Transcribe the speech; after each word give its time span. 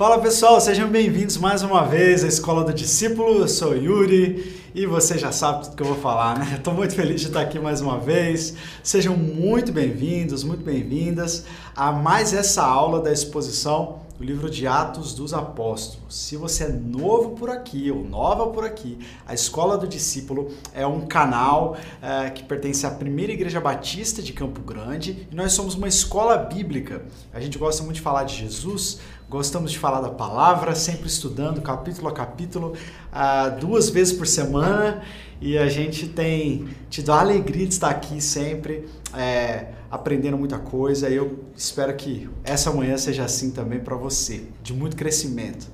Fala 0.00 0.18
pessoal, 0.18 0.58
sejam 0.62 0.88
bem-vindos 0.88 1.36
mais 1.36 1.62
uma 1.62 1.84
vez 1.84 2.24
à 2.24 2.26
Escola 2.26 2.64
do 2.64 2.72
Discípulo. 2.72 3.40
Eu 3.40 3.46
sou 3.46 3.76
Yuri 3.76 4.62
e 4.74 4.86
você 4.86 5.18
já 5.18 5.30
sabe 5.30 5.64
tudo 5.64 5.76
que 5.76 5.82
eu 5.82 5.88
vou 5.88 5.98
falar, 5.98 6.38
né? 6.38 6.54
Estou 6.56 6.72
muito 6.72 6.94
feliz 6.94 7.20
de 7.20 7.26
estar 7.26 7.42
aqui 7.42 7.58
mais 7.58 7.82
uma 7.82 7.98
vez. 7.98 8.54
Sejam 8.82 9.14
muito 9.14 9.70
bem-vindos, 9.70 10.42
muito 10.42 10.64
bem-vindas 10.64 11.44
a 11.76 11.92
mais 11.92 12.32
essa 12.32 12.62
aula 12.62 13.02
da 13.02 13.12
exposição 13.12 14.00
do 14.16 14.24
livro 14.24 14.50
de 14.50 14.66
Atos 14.66 15.14
dos 15.14 15.32
Apóstolos. 15.32 16.14
Se 16.14 16.36
você 16.36 16.64
é 16.64 16.68
novo 16.68 17.30
por 17.30 17.48
aqui 17.48 17.90
ou 17.90 18.04
nova 18.04 18.46
por 18.48 18.64
aqui, 18.64 18.98
a 19.26 19.32
Escola 19.32 19.78
do 19.78 19.88
Discípulo 19.88 20.50
é 20.74 20.86
um 20.86 21.06
canal 21.06 21.76
é, 22.02 22.28
que 22.28 22.44
pertence 22.44 22.86
à 22.86 22.90
Primeira 22.90 23.32
Igreja 23.32 23.60
Batista 23.60 24.22
de 24.22 24.34
Campo 24.34 24.60
Grande 24.60 25.26
e 25.30 25.34
nós 25.34 25.52
somos 25.54 25.74
uma 25.74 25.88
escola 25.88 26.36
bíblica. 26.36 27.02
A 27.32 27.40
gente 27.40 27.56
gosta 27.56 27.82
muito 27.82 27.96
de 27.96 28.02
falar 28.02 28.24
de 28.24 28.36
Jesus, 28.36 29.00
Gostamos 29.30 29.70
de 29.70 29.78
falar 29.78 30.00
da 30.00 30.10
palavra, 30.10 30.74
sempre 30.74 31.06
estudando 31.06 31.62
capítulo 31.62 32.08
a 32.08 32.12
capítulo, 32.12 32.72
uh, 33.12 33.60
duas 33.60 33.88
vezes 33.88 34.12
por 34.12 34.26
semana, 34.26 35.04
e 35.40 35.56
a 35.56 35.68
gente 35.68 36.08
tem 36.08 36.66
tido 36.88 37.12
a 37.12 37.20
alegria 37.20 37.64
de 37.64 37.72
estar 37.72 37.90
aqui 37.90 38.20
sempre, 38.20 38.88
é, 39.16 39.68
aprendendo 39.88 40.36
muita 40.36 40.58
coisa. 40.58 41.08
E 41.08 41.14
eu 41.14 41.44
espero 41.56 41.94
que 41.94 42.28
essa 42.42 42.72
manhã 42.72 42.98
seja 42.98 43.22
assim 43.22 43.52
também 43.52 43.78
para 43.78 43.94
você, 43.94 44.42
de 44.64 44.74
muito 44.74 44.96
crescimento. 44.96 45.68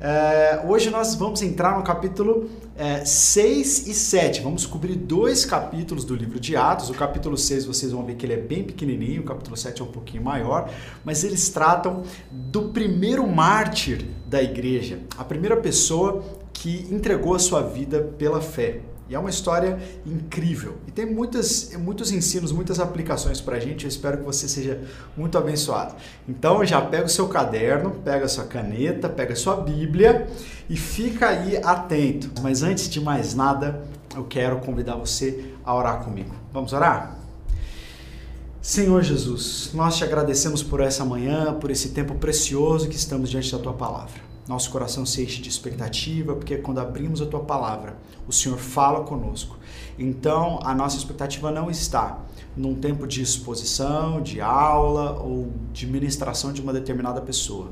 É, 0.00 0.62
hoje 0.64 0.90
nós 0.90 1.16
vamos 1.16 1.42
entrar 1.42 1.76
no 1.76 1.82
capítulo 1.82 2.48
é, 2.76 3.04
6 3.04 3.88
e 3.88 3.94
7. 3.94 4.42
Vamos 4.42 4.64
cobrir 4.64 4.94
dois 4.94 5.44
capítulos 5.44 6.04
do 6.04 6.14
livro 6.14 6.38
de 6.38 6.56
Atos. 6.56 6.88
O 6.88 6.94
capítulo 6.94 7.36
6 7.36 7.64
vocês 7.64 7.90
vão 7.90 8.04
ver 8.04 8.14
que 8.14 8.24
ele 8.24 8.34
é 8.34 8.36
bem 8.36 8.62
pequenininho, 8.62 9.22
o 9.22 9.24
capítulo 9.24 9.56
7 9.56 9.82
é 9.82 9.84
um 9.84 9.88
pouquinho 9.88 10.22
maior, 10.22 10.70
mas 11.04 11.24
eles 11.24 11.48
tratam 11.48 12.04
do 12.30 12.68
primeiro 12.68 13.26
mártir 13.26 14.04
da 14.24 14.40
igreja, 14.40 15.00
a 15.16 15.24
primeira 15.24 15.56
pessoa 15.56 16.22
que 16.52 16.86
entregou 16.90 17.34
a 17.34 17.38
sua 17.38 17.62
vida 17.62 18.00
pela 18.16 18.40
fé. 18.40 18.80
E 19.08 19.14
é 19.14 19.18
uma 19.18 19.30
história 19.30 19.78
incrível. 20.04 20.76
E 20.86 20.90
tem 20.90 21.06
muitas, 21.06 21.72
muitos 21.78 22.12
ensinos, 22.12 22.52
muitas 22.52 22.78
aplicações 22.78 23.40
para 23.40 23.56
a 23.56 23.60
gente. 23.60 23.84
Eu 23.84 23.88
espero 23.88 24.18
que 24.18 24.24
você 24.24 24.46
seja 24.46 24.80
muito 25.16 25.38
abençoado. 25.38 25.94
Então 26.28 26.64
já 26.64 26.80
pega 26.80 27.06
o 27.06 27.08
seu 27.08 27.26
caderno, 27.26 27.90
pega 28.04 28.26
a 28.26 28.28
sua 28.28 28.44
caneta, 28.44 29.08
pega 29.08 29.32
a 29.32 29.36
sua 29.36 29.56
Bíblia 29.56 30.28
e 30.68 30.76
fica 30.76 31.28
aí 31.28 31.56
atento. 31.56 32.30
Mas 32.42 32.62
antes 32.62 32.88
de 32.90 33.00
mais 33.00 33.34
nada, 33.34 33.82
eu 34.14 34.24
quero 34.24 34.58
convidar 34.58 34.96
você 34.96 35.52
a 35.64 35.74
orar 35.74 36.04
comigo. 36.04 36.34
Vamos 36.52 36.74
orar? 36.74 37.16
Senhor 38.60 39.02
Jesus, 39.02 39.70
nós 39.72 39.96
te 39.96 40.04
agradecemos 40.04 40.62
por 40.62 40.82
essa 40.82 41.02
manhã, 41.02 41.54
por 41.54 41.70
esse 41.70 41.90
tempo 41.90 42.14
precioso 42.16 42.88
que 42.88 42.96
estamos 42.96 43.30
diante 43.30 43.50
da 43.50 43.58
tua 43.58 43.72
palavra 43.72 44.27
nosso 44.48 44.70
coração 44.70 45.04
se 45.04 45.22
enche 45.22 45.42
de 45.42 45.48
expectativa, 45.48 46.34
porque 46.34 46.56
quando 46.56 46.78
abrimos 46.78 47.20
a 47.20 47.26
tua 47.26 47.40
palavra, 47.40 47.98
o 48.26 48.32
Senhor 48.32 48.58
fala 48.58 49.04
conosco. 49.04 49.58
Então, 49.98 50.58
a 50.62 50.74
nossa 50.74 50.96
expectativa 50.96 51.50
não 51.50 51.70
está 51.70 52.24
num 52.56 52.74
tempo 52.74 53.06
de 53.06 53.20
exposição, 53.20 54.22
de 54.22 54.40
aula 54.40 55.20
ou 55.20 55.52
de 55.72 55.86
ministração 55.86 56.52
de 56.52 56.62
uma 56.62 56.72
determinada 56.72 57.20
pessoa. 57.20 57.68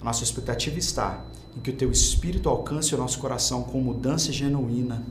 A 0.00 0.04
nossa 0.04 0.24
expectativa 0.24 0.78
está 0.78 1.24
em 1.56 1.60
que 1.60 1.70
o 1.70 1.76
teu 1.76 1.90
espírito 1.90 2.48
alcance 2.48 2.94
o 2.94 2.98
nosso 2.98 3.18
coração 3.18 3.62
com 3.62 3.80
mudança 3.80 4.32
genuína 4.32 5.04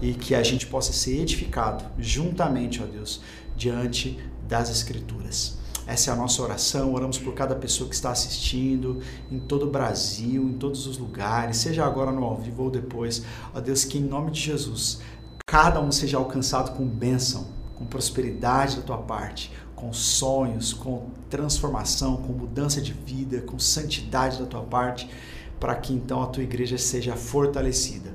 e 0.00 0.14
que 0.14 0.34
a 0.34 0.42
gente 0.42 0.66
possa 0.66 0.92
ser 0.92 1.20
edificado 1.20 1.84
juntamente, 1.98 2.82
ó 2.82 2.86
Deus, 2.86 3.20
diante 3.56 4.18
das 4.48 4.70
Escrituras. 4.70 5.59
Essa 5.90 6.12
é 6.12 6.14
a 6.14 6.16
nossa 6.16 6.40
oração. 6.40 6.94
Oramos 6.94 7.18
por 7.18 7.34
cada 7.34 7.56
pessoa 7.56 7.88
que 7.88 7.96
está 7.96 8.12
assistindo 8.12 9.00
em 9.28 9.40
todo 9.40 9.66
o 9.66 9.70
Brasil, 9.70 10.44
em 10.44 10.52
todos 10.52 10.86
os 10.86 10.96
lugares, 10.96 11.56
seja 11.56 11.84
agora 11.84 12.12
no 12.12 12.22
ao 12.22 12.36
vivo 12.36 12.62
ou 12.62 12.70
depois. 12.70 13.24
Ó 13.52 13.60
Deus, 13.60 13.84
que 13.84 13.98
em 13.98 14.02
nome 14.02 14.30
de 14.30 14.40
Jesus, 14.40 15.00
cada 15.44 15.80
um 15.80 15.90
seja 15.90 16.16
alcançado 16.16 16.76
com 16.76 16.86
bênção, 16.86 17.48
com 17.74 17.84
prosperidade 17.84 18.76
da 18.76 18.82
tua 18.82 18.98
parte, 18.98 19.52
com 19.74 19.92
sonhos, 19.92 20.72
com 20.72 21.08
transformação, 21.28 22.18
com 22.18 22.32
mudança 22.34 22.80
de 22.80 22.92
vida, 22.92 23.40
com 23.40 23.58
santidade 23.58 24.38
da 24.38 24.46
tua 24.46 24.62
parte, 24.62 25.10
para 25.58 25.74
que 25.74 25.92
então 25.92 26.22
a 26.22 26.28
tua 26.28 26.44
igreja 26.44 26.78
seja 26.78 27.16
fortalecida. 27.16 28.14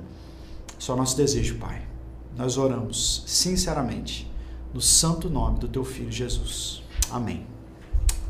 Só 0.78 0.96
nosso 0.96 1.14
desejo, 1.14 1.58
Pai. 1.58 1.86
Nós 2.34 2.56
oramos 2.56 3.22
sinceramente 3.26 4.32
no 4.72 4.80
santo 4.80 5.28
nome 5.28 5.58
do 5.58 5.68
teu 5.68 5.84
filho 5.84 6.10
Jesus. 6.10 6.82
Amém. 7.10 7.55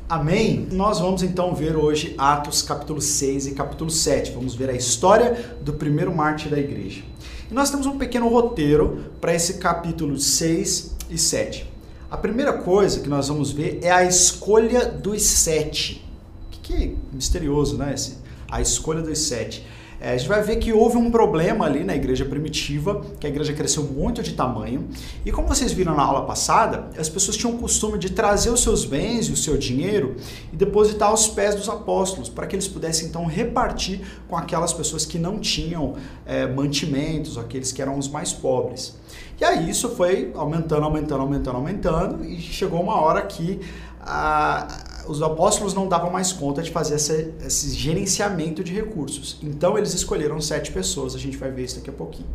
Amém? 0.09 0.69
Nós 0.71 1.01
vamos 1.01 1.25
então 1.25 1.53
ver 1.53 1.75
hoje 1.75 2.15
Atos 2.17 2.63
capítulo 2.63 3.01
6 3.01 3.49
e 3.49 3.51
capítulo 3.55 3.91
7. 3.91 4.31
Vamos 4.31 4.55
ver 4.55 4.71
a 4.71 4.73
história 4.73 5.57
do 5.61 5.73
primeiro 5.73 6.15
mártir 6.15 6.49
da 6.49 6.61
igreja. 6.61 7.03
E 7.51 7.53
nós 7.53 7.71
temos 7.71 7.87
um 7.87 7.99
pequeno 7.99 8.29
roteiro 8.29 9.07
para 9.21 9.35
esse 9.35 9.55
capítulo 9.55 10.17
6 10.17 10.95
e 11.11 11.19
7. 11.19 11.69
A 12.09 12.17
primeira 12.17 12.53
coisa 12.53 13.01
que 13.01 13.09
nós 13.09 13.27
vamos 13.27 13.51
ver 13.51 13.81
é 13.83 13.91
a 13.91 14.05
escolha 14.05 14.87
dos 14.87 15.23
sete. 15.23 16.09
O 16.55 16.61
que, 16.61 16.73
é 16.73 16.91
misterioso, 17.13 17.77
né? 17.77 17.93
Esse, 17.93 18.19
a 18.49 18.61
escolha 18.61 19.03
dos 19.03 19.19
sete. 19.19 19.67
É, 20.07 20.13
a 20.13 20.17
gente 20.17 20.29
vai 20.29 20.41
ver 20.41 20.59
que 20.59 20.73
houve 20.73 20.97
um 20.97 21.11
problema 21.11 21.65
ali 21.65 21.83
na 21.83 21.97
igreja 21.97 22.25
primitiva, 22.25 23.05
que 23.19 23.27
a 23.27 23.29
igreja 23.29 23.53
cresceu 23.53 23.83
muito 23.83 24.23
de 24.23 24.35
tamanho. 24.35 24.87
E 25.25 25.33
como 25.33 25.49
vocês 25.49 25.73
viram 25.73 25.97
na 25.97 26.03
aula 26.05 26.25
passada, 26.25 26.89
as 26.97 27.09
pessoas 27.09 27.37
tinham 27.37 27.57
o 27.57 27.59
costume 27.59 27.99
de 27.99 28.11
trazer 28.11 28.51
os 28.51 28.63
seus 28.63 28.85
bens 28.85 29.27
e 29.27 29.33
o 29.33 29.37
seu 29.37 29.59
dinheiro 29.59 30.15
e 30.53 30.57
depositar 30.57 31.09
aos 31.09 31.27
pés 31.27 31.57
dos 31.57 31.69
apóstolos, 31.69 32.29
para 32.29 32.47
que 32.47 32.55
eles 32.55 32.69
pudessem 32.69 33.09
então 33.09 33.27
repartir 33.27 34.01
com 34.29 34.37
aquelas 34.37 34.73
pessoas 34.73 35.05
que 35.05 35.19
não 35.19 35.41
tinham 35.41 35.97
é, 36.25 36.47
mantimentos, 36.47 37.37
aqueles 37.37 37.73
que 37.73 37.83
eram 37.83 37.99
os 37.99 38.07
mais 38.07 38.33
pobres. 38.33 38.97
E 39.41 39.45
aí 39.45 39.69
isso 39.69 39.89
foi 39.89 40.31
aumentando, 40.37 40.85
aumentando, 40.85 41.23
aumentando, 41.23 41.57
aumentando, 41.57 42.25
e 42.25 42.39
chegou 42.41 42.81
uma 42.81 43.01
hora 43.01 43.23
que 43.23 43.59
a 44.01 44.86
os 45.09 45.23
apóstolos 45.23 45.75
não 45.75 45.89
davam 45.89 46.11
mais 46.11 46.33
conta 46.33 46.63
de 46.63 46.71
fazer 46.71 46.95
essa, 46.95 47.33
esse 47.45 47.71
gerenciamento 47.71 48.63
de 48.63 48.73
recursos. 48.73 49.39
Então 49.43 49.77
eles 49.77 49.95
escolheram 49.95 50.41
sete 50.41 50.73
pessoas, 50.73 51.15
a 51.15 51.19
gente 51.19 51.37
vai 51.37 51.51
ver 51.51 51.65
isso 51.65 51.77
daqui 51.77 51.91
a 51.91 51.93
pouquinho. 51.93 52.29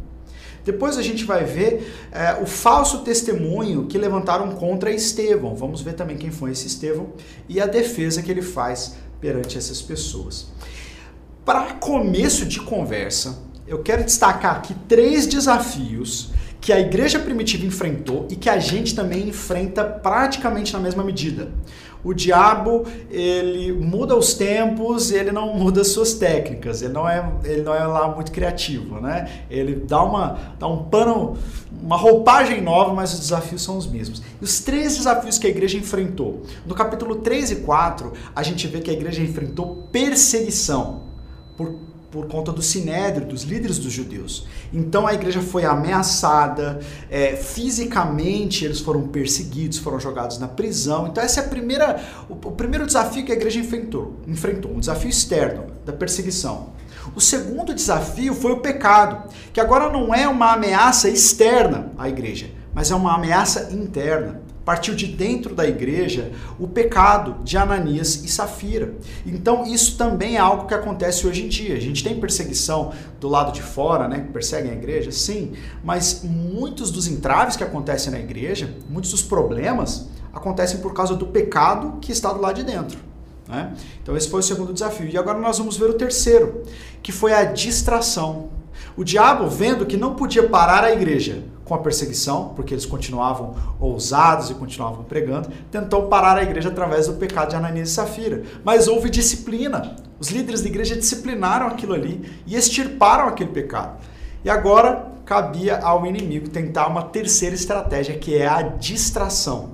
Depois 0.64 0.98
a 0.98 1.02
gente 1.02 1.24
vai 1.24 1.44
ver 1.44 1.92
é, 2.12 2.40
o 2.42 2.46
falso 2.46 3.00
testemunho 3.00 3.88
que 3.88 3.98
levantaram 3.98 4.52
contra 4.52 4.92
Estevão. 4.92 5.56
Vamos 5.56 5.82
ver 5.82 5.94
também 5.94 6.18
quem 6.18 6.32
foi 6.32 6.52
esse 6.52 6.68
Estevão 6.68 7.10
e 7.50 7.60
a 7.60 7.66
defesa 7.66 8.22
que 8.22 8.30
ele 8.30 8.42
faz 8.42 8.96
perante 9.20 9.58
essas 9.58 9.82
pessoas. 9.82 10.48
Para 11.44 11.74
começo 11.74 12.46
de 12.46 12.60
conversa, 12.60 13.40
eu 13.68 13.82
quero 13.82 14.04
destacar 14.04 14.58
aqui 14.58 14.76
três 14.88 15.26
desafios 15.26 16.30
que 16.60 16.72
a 16.72 16.80
igreja 16.80 17.18
primitiva 17.18 17.66
enfrentou 17.66 18.28
e 18.30 18.36
que 18.36 18.48
a 18.48 18.60
gente 18.60 18.94
também 18.94 19.28
enfrenta 19.28 19.84
praticamente 19.84 20.72
na 20.74 20.80
mesma 20.80 21.04
medida. 21.04 21.52
O 22.04 22.14
diabo, 22.14 22.86
ele 23.10 23.72
muda 23.72 24.16
os 24.16 24.34
tempos, 24.34 25.12
ele 25.12 25.32
não 25.32 25.54
muda 25.54 25.84
suas 25.84 26.14
técnicas, 26.14 26.82
ele 26.82 26.94
não 26.94 27.08
é, 27.08 27.32
ele 27.44 27.62
não 27.62 27.76
é 27.76 27.86
lá 27.86 28.14
muito 28.14 28.32
criativo, 28.32 29.00
né? 29.00 29.30
Ele 29.50 29.76
dá, 29.76 30.04
uma, 30.04 30.38
dá 30.60 30.68
um 30.68 30.86
pano, 30.86 31.38
uma 31.82 31.98
roupagem 31.98 32.62
nova, 32.62 32.94
mas 32.94 33.14
os 33.14 33.20
desafios 33.20 33.62
são 33.62 33.78
os 33.78 33.86
mesmos. 33.86 34.22
E 34.42 34.44
os 34.44 34.62
três 34.62 34.98
desafios 34.98 35.38
que 35.38 35.46
a 35.46 35.50
igreja 35.50 35.78
enfrentou. 35.78 36.42
No 36.66 36.74
capítulo 36.74 37.18
3 37.18 37.52
e 37.52 37.56
4, 37.58 38.14
a 38.36 38.42
gente 38.42 38.68
vê 38.68 38.80
que 38.80 38.90
a 38.90 38.94
igreja 38.94 39.22
enfrentou 39.22 39.88
perseguição 39.92 41.04
por 41.56 41.76
por 42.12 42.28
conta 42.28 42.52
do 42.52 42.62
sinédrio, 42.62 43.26
dos 43.26 43.44
líderes 43.44 43.80
dos 43.80 43.92
judeus. 43.92 44.46
Então 44.74 45.08
a 45.08 45.14
igreja 45.14 45.42
foi 45.42 45.64
ameaçada, 45.64 46.82
é, 47.10 47.38
fisicamente 47.38 48.66
eles 48.66 48.82
foram 48.82 49.08
perseguidos, 49.08 49.78
foram 49.78 50.00
jogados 50.00 50.38
na 50.38 50.48
prisão. 50.48 51.08
Então 51.08 51.24
esse 51.24 51.40
é 51.40 51.44
a 51.44 51.48
primeira, 51.48 52.04
o, 52.30 52.34
o 52.34 52.52
primeiro 52.52 52.86
desafio 52.86 53.24
que 53.24 53.32
a 53.32 53.36
igreja 53.36 53.60
enfrentou, 53.60 54.18
enfrentou, 54.28 54.72
um 54.72 54.80
desafio 54.80 55.10
externo 55.10 55.68
da 55.86 55.94
perseguição. 55.94 56.74
O 57.16 57.22
segundo 57.22 57.74
desafio 57.74 58.36
foi 58.36 58.52
o 58.52 58.60
pecado, 58.60 59.30
que 59.54 59.60
agora 59.60 59.92
não 59.92 60.14
é 60.14 60.28
uma 60.28 60.54
ameaça 60.54 61.10
externa 61.10 61.92
à 61.98 62.10
igreja, 62.10 62.52
mas 62.74 62.92
é 62.92 62.96
uma 62.96 63.16
ameaça 63.16 63.70
interna 63.72 64.51
partiu 64.72 64.96
de 64.96 65.06
dentro 65.06 65.54
da 65.54 65.68
igreja 65.68 66.32
o 66.58 66.66
pecado 66.66 67.44
de 67.44 67.58
Ananias 67.58 68.24
e 68.24 68.30
Safira. 68.30 68.94
Então 69.26 69.66
isso 69.66 69.98
também 69.98 70.38
é 70.38 70.40
algo 70.40 70.66
que 70.66 70.74
acontece 70.74 71.28
hoje 71.28 71.44
em 71.44 71.50
dia. 71.50 71.76
A 71.76 71.80
gente 71.80 72.02
tem 72.02 72.18
perseguição 72.18 72.94
do 73.20 73.28
lado 73.28 73.52
de 73.52 73.62
fora, 73.62 74.08
né, 74.08 74.22
que 74.22 74.32
perseguem 74.32 74.72
a 74.72 74.74
igreja, 74.74 75.12
sim, 75.12 75.52
mas 75.84 76.22
muitos 76.24 76.90
dos 76.90 77.06
entraves 77.06 77.58
que 77.58 77.66
acontecem 77.66 78.14
na 78.14 78.20
igreja, 78.20 78.74
muitos 78.90 79.12
dos 79.12 79.22
problemas 79.22 80.08
acontecem 80.32 80.80
por 80.80 80.94
causa 80.94 81.18
do 81.18 81.28
pecado 81.28 81.98
que 82.00 82.14
está 82.14 82.32
do 82.32 82.40
lado 82.40 82.56
de 82.56 82.64
dentro. 82.64 82.98
Né? 83.50 83.74
Então 84.02 84.16
esse 84.16 84.30
foi 84.30 84.40
o 84.40 84.44
segundo 84.44 84.72
desafio. 84.72 85.10
E 85.10 85.18
agora 85.18 85.38
nós 85.38 85.58
vamos 85.58 85.76
ver 85.76 85.90
o 85.90 85.96
terceiro, 85.96 86.64
que 87.04 87.12
foi 87.12 87.34
a 87.34 87.44
distração. 87.44 88.52
O 88.96 89.04
diabo, 89.04 89.50
vendo 89.50 89.86
que 89.86 89.98
não 89.98 90.16
podia 90.16 90.48
parar 90.48 90.86
a 90.86 90.94
igreja 90.94 91.44
com 91.72 91.76
a 91.76 91.80
perseguição, 91.80 92.50
porque 92.54 92.74
eles 92.74 92.86
continuavam 92.86 93.56
ousados 93.80 94.50
e 94.50 94.54
continuavam 94.54 95.06
pregando, 95.06 95.48
tentou 95.72 96.08
parar 96.08 96.38
a 96.38 96.44
igreja 96.44 96.68
através 96.68 97.08
do 97.08 97.14
pecado 97.14 97.52
de 97.52 97.56
Ananias 97.56 97.92
e 97.92 97.94
Safira. 97.94 98.44
Mas 98.62 98.90
houve 98.90 99.10
disciplina 99.10 99.96
Os 100.20 100.30
líderes 100.30 100.62
da 100.62 100.68
igreja 100.68 100.98
disciplinaram 100.98 101.68
aquilo 101.68 101.94
ali 101.94 102.30
e 102.46 102.58
extirparam 102.58 103.30
aquele 103.30 103.52
pecado. 103.52 104.02
E 104.44 104.50
agora 104.50 105.08
cabia 105.26 105.78
ao 105.78 106.06
inimigo 106.06 106.50
tentar 106.50 106.88
uma 106.88 107.04
terceira 107.04 107.56
estratégia, 107.56 108.20
que 108.20 108.36
é 108.36 108.46
a 108.46 108.64
distração. 108.64 109.70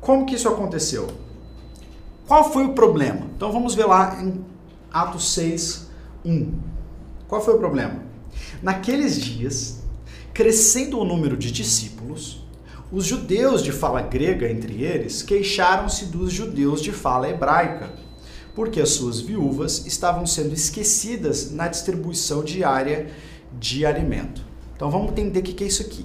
Como 0.00 0.26
que 0.26 0.34
isso 0.34 0.48
aconteceu? 0.48 1.06
Qual 2.26 2.50
foi 2.52 2.64
o 2.64 2.72
problema? 2.72 3.20
Então 3.36 3.52
vamos 3.52 3.76
ver 3.76 3.86
lá 3.86 4.20
em 4.20 4.44
Atos 4.92 5.32
6, 5.32 5.88
1. 6.24 6.52
Qual 7.28 7.40
foi 7.40 7.54
o 7.54 7.58
problema? 7.58 8.02
Naqueles 8.60 9.20
dias, 9.20 9.83
crescendo 10.34 10.98
o 10.98 11.04
número 11.04 11.36
de 11.36 11.52
discípulos, 11.52 12.44
os 12.90 13.06
judeus 13.06 13.62
de 13.62 13.70
fala 13.70 14.02
grega, 14.02 14.50
entre 14.50 14.82
eles, 14.82 15.22
queixaram-se 15.22 16.06
dos 16.06 16.32
judeus 16.32 16.82
de 16.82 16.90
fala 16.90 17.30
hebraica, 17.30 17.94
porque 18.52 18.80
as 18.80 18.90
suas 18.90 19.20
viúvas 19.20 19.86
estavam 19.86 20.26
sendo 20.26 20.52
esquecidas 20.52 21.52
na 21.52 21.68
distribuição 21.68 22.42
diária 22.42 23.10
de 23.58 23.86
alimento. 23.86 24.44
Então 24.74 24.90
vamos 24.90 25.12
entender 25.12 25.38
o 25.38 25.42
que 25.42 25.62
é 25.62 25.68
isso 25.68 25.82
aqui. 25.82 26.04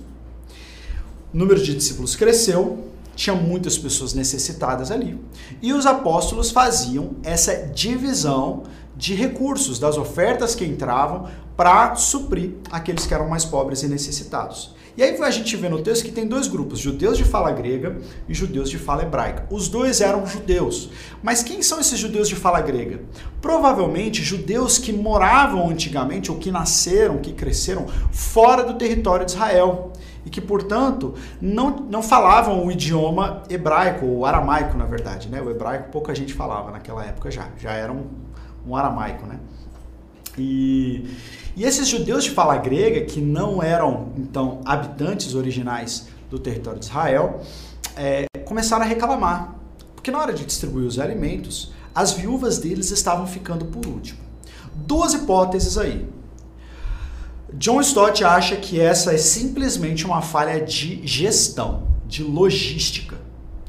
O 1.33 1.37
número 1.37 1.61
de 1.61 1.75
discípulos 1.75 2.15
cresceu, 2.15 2.85
tinha 3.15 3.35
muitas 3.35 3.77
pessoas 3.77 4.13
necessitadas 4.13 4.91
ali, 4.91 5.19
e 5.61 5.73
os 5.73 5.87
apóstolos 5.87 6.51
faziam 6.51 7.15
essa 7.23 7.67
divisão 7.67 8.63
de 8.99 9.15
recursos, 9.15 9.79
das 9.79 9.97
ofertas 9.97 10.53
que 10.53 10.65
entravam 10.65 11.29
para 11.55 11.95
suprir 11.95 12.55
aqueles 12.69 13.05
que 13.05 13.13
eram 13.13 13.29
mais 13.29 13.45
pobres 13.45 13.81
e 13.81 13.87
necessitados. 13.87 14.75
E 14.97 15.01
aí 15.01 15.15
a 15.21 15.31
gente 15.31 15.55
vê 15.55 15.69
no 15.69 15.81
texto 15.81 16.03
que 16.03 16.11
tem 16.11 16.27
dois 16.27 16.49
grupos, 16.49 16.79
judeus 16.79 17.17
de 17.17 17.23
fala 17.23 17.49
grega 17.51 17.97
e 18.27 18.33
judeus 18.33 18.69
de 18.69 18.77
fala 18.77 19.03
hebraica. 19.03 19.47
Os 19.49 19.69
dois 19.69 20.01
eram 20.01 20.27
judeus. 20.27 20.89
Mas 21.23 21.41
quem 21.41 21.61
são 21.61 21.79
esses 21.79 21.97
judeus 21.97 22.27
de 22.27 22.35
fala 22.35 22.59
grega? 22.59 22.99
Provavelmente 23.41 24.21
judeus 24.21 24.77
que 24.77 24.91
moravam 24.91 25.69
antigamente 25.69 26.29
ou 26.29 26.37
que 26.37 26.51
nasceram, 26.51 27.19
que 27.19 27.31
cresceram 27.31 27.87
fora 28.11 28.65
do 28.65 28.73
território 28.73 29.25
de 29.25 29.31
Israel 29.31 29.93
e 30.25 30.29
que, 30.29 30.41
portanto, 30.41 31.13
não, 31.39 31.69
não 31.89 32.03
falavam 32.03 32.65
o 32.65 32.69
idioma 32.69 33.43
hebraico, 33.49 34.05
ou 34.05 34.25
aramaico, 34.25 34.77
na 34.77 34.83
verdade. 34.83 35.29
Né? 35.29 35.41
O 35.41 35.49
hebraico 35.49 35.89
pouca 35.89 36.13
gente 36.13 36.33
falava 36.33 36.71
naquela 36.71 37.05
época 37.05 37.31
já, 37.31 37.47
já 37.57 37.71
era 37.71 37.93
um, 37.93 38.05
um 38.67 38.75
aramaico. 38.75 39.25
Né? 39.25 39.39
E, 40.37 41.05
e 41.55 41.63
esses 41.63 41.87
judeus 41.87 42.23
de 42.23 42.31
fala 42.31 42.57
grega, 42.57 43.05
que 43.05 43.19
não 43.19 43.61
eram, 43.61 44.13
então, 44.17 44.61
habitantes 44.65 45.35
originais 45.35 46.07
do 46.29 46.39
território 46.39 46.79
de 46.79 46.85
Israel, 46.85 47.41
é, 47.95 48.25
começaram 48.45 48.83
a 48.83 48.87
reclamar. 48.87 49.55
Porque 49.95 50.11
na 50.11 50.19
hora 50.19 50.33
de 50.33 50.45
distribuir 50.45 50.87
os 50.87 50.97
alimentos, 50.97 51.73
as 51.93 52.13
viúvas 52.13 52.59
deles 52.59 52.91
estavam 52.91 53.27
ficando 53.27 53.65
por 53.65 53.85
último. 53.85 54.19
Duas 54.73 55.13
hipóteses 55.13 55.77
aí. 55.77 56.07
John 57.53 57.81
Stott 57.81 58.23
acha 58.23 58.55
que 58.55 58.79
essa 58.79 59.13
é 59.13 59.17
simplesmente 59.17 60.05
uma 60.05 60.21
falha 60.21 60.63
de 60.63 61.05
gestão, 61.05 61.87
de 62.07 62.23
logística. 62.23 63.17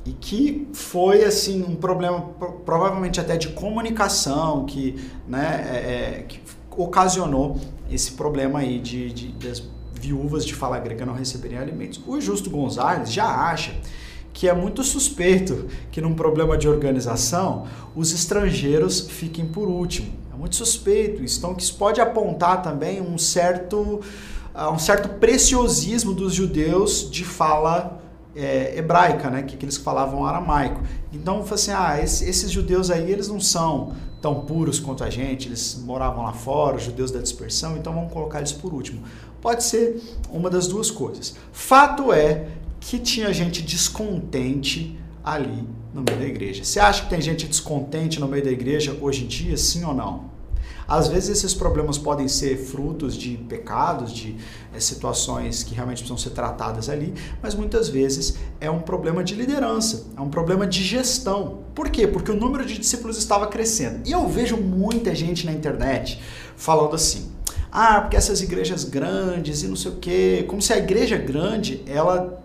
E 0.04 0.12
que 0.12 0.68
foi 0.72 1.24
assim 1.24 1.62
um 1.62 1.76
problema 1.76 2.20
provavelmente 2.64 3.20
até 3.20 3.36
de 3.36 3.48
comunicação 3.48 4.64
que, 4.64 4.96
né, 5.28 5.66
é, 5.70 5.76
é, 5.76 6.22
que 6.22 6.40
ocasionou 6.76 7.58
esse 7.90 8.12
problema 8.12 8.60
aí 8.60 8.78
de, 8.78 9.12
de, 9.12 9.28
das 9.32 9.62
viúvas 9.92 10.46
de 10.46 10.54
fala 10.54 10.78
grega 10.78 11.04
não 11.04 11.14
receberem 11.14 11.58
alimentos. 11.58 12.00
O 12.06 12.20
Justo 12.20 12.48
Gonzalez 12.48 13.12
já 13.12 13.26
acha 13.26 13.74
que 14.32 14.48
é 14.48 14.54
muito 14.54 14.82
suspeito 14.82 15.66
que 15.90 16.00
num 16.00 16.14
problema 16.14 16.56
de 16.56 16.68
organização 16.68 17.66
os 17.94 18.12
estrangeiros 18.12 19.08
fiquem 19.10 19.44
por 19.44 19.68
último 19.68 20.20
muito 20.40 20.56
suspeito 20.56 21.22
isso. 21.22 21.38
Então, 21.38 21.54
que 21.54 21.62
isso 21.62 21.74
pode 21.74 22.00
apontar 22.00 22.62
também 22.62 23.00
um 23.00 23.18
certo, 23.18 24.00
uh, 24.54 24.70
um 24.72 24.78
certo 24.78 25.10
preciosismo 25.20 26.14
dos 26.14 26.32
judeus 26.32 27.08
de 27.10 27.24
fala 27.24 28.00
é, 28.40 28.78
hebraica, 28.78 29.30
né? 29.30 29.42
Que 29.42 29.54
aqueles 29.54 29.78
que 29.78 29.84
falavam 29.84 30.24
aramaico. 30.24 30.82
Então, 31.12 31.44
assim, 31.50 31.70
ah, 31.72 32.00
esse, 32.02 32.28
esses 32.28 32.50
judeus 32.50 32.90
aí, 32.90 33.10
eles 33.10 33.28
não 33.28 33.40
são 33.40 33.92
tão 34.20 34.42
puros 34.42 34.78
quanto 34.78 35.02
a 35.02 35.10
gente, 35.10 35.48
eles 35.48 35.80
moravam 35.84 36.24
lá 36.24 36.32
fora, 36.32 36.76
os 36.76 36.82
judeus 36.82 37.10
da 37.10 37.20
dispersão, 37.20 37.76
então 37.76 37.92
vamos 37.94 38.12
colocar 38.12 38.38
eles 38.38 38.52
por 38.52 38.72
último. 38.72 39.02
Pode 39.40 39.64
ser 39.64 40.00
uma 40.30 40.50
das 40.50 40.66
duas 40.66 40.90
coisas. 40.90 41.34
Fato 41.52 42.12
é 42.12 42.48
que 42.78 42.98
tinha 42.98 43.32
gente 43.32 43.62
descontente 43.62 44.98
ali 45.24 45.64
no 45.94 46.02
meio 46.02 46.18
da 46.18 46.26
igreja. 46.26 46.64
Você 46.64 46.78
acha 46.78 47.04
que 47.04 47.10
tem 47.10 47.20
gente 47.20 47.46
descontente 47.46 48.20
no 48.20 48.28
meio 48.28 48.44
da 48.44 48.50
igreja 48.50 48.96
hoje 49.00 49.24
em 49.24 49.26
dia, 49.26 49.56
sim 49.56 49.84
ou 49.84 49.94
não? 49.94 50.29
Às 50.90 51.06
vezes 51.06 51.28
esses 51.28 51.54
problemas 51.54 51.96
podem 51.96 52.26
ser 52.26 52.56
frutos 52.56 53.14
de 53.14 53.36
pecados, 53.36 54.12
de 54.12 54.36
é, 54.74 54.80
situações 54.80 55.62
que 55.62 55.72
realmente 55.72 55.98
precisam 55.98 56.18
ser 56.18 56.30
tratadas 56.30 56.88
ali, 56.88 57.14
mas 57.40 57.54
muitas 57.54 57.88
vezes 57.88 58.34
é 58.60 58.68
um 58.68 58.80
problema 58.80 59.22
de 59.22 59.36
liderança, 59.36 60.08
é 60.16 60.20
um 60.20 60.28
problema 60.28 60.66
de 60.66 60.82
gestão. 60.82 61.60
Por 61.76 61.90
quê? 61.90 62.08
Porque 62.08 62.32
o 62.32 62.36
número 62.36 62.66
de 62.66 62.76
discípulos 62.76 63.16
estava 63.16 63.46
crescendo. 63.46 64.00
E 64.04 64.10
eu 64.10 64.26
vejo 64.26 64.56
muita 64.56 65.14
gente 65.14 65.46
na 65.46 65.52
internet 65.52 66.20
falando 66.56 66.96
assim: 66.96 67.30
ah, 67.70 68.00
porque 68.00 68.16
essas 68.16 68.42
igrejas 68.42 68.82
grandes 68.82 69.62
e 69.62 69.68
não 69.68 69.76
sei 69.76 69.92
o 69.92 69.96
quê, 69.96 70.44
como 70.48 70.60
se 70.60 70.72
a 70.72 70.78
igreja 70.78 71.16
grande 71.16 71.84
ela 71.86 72.42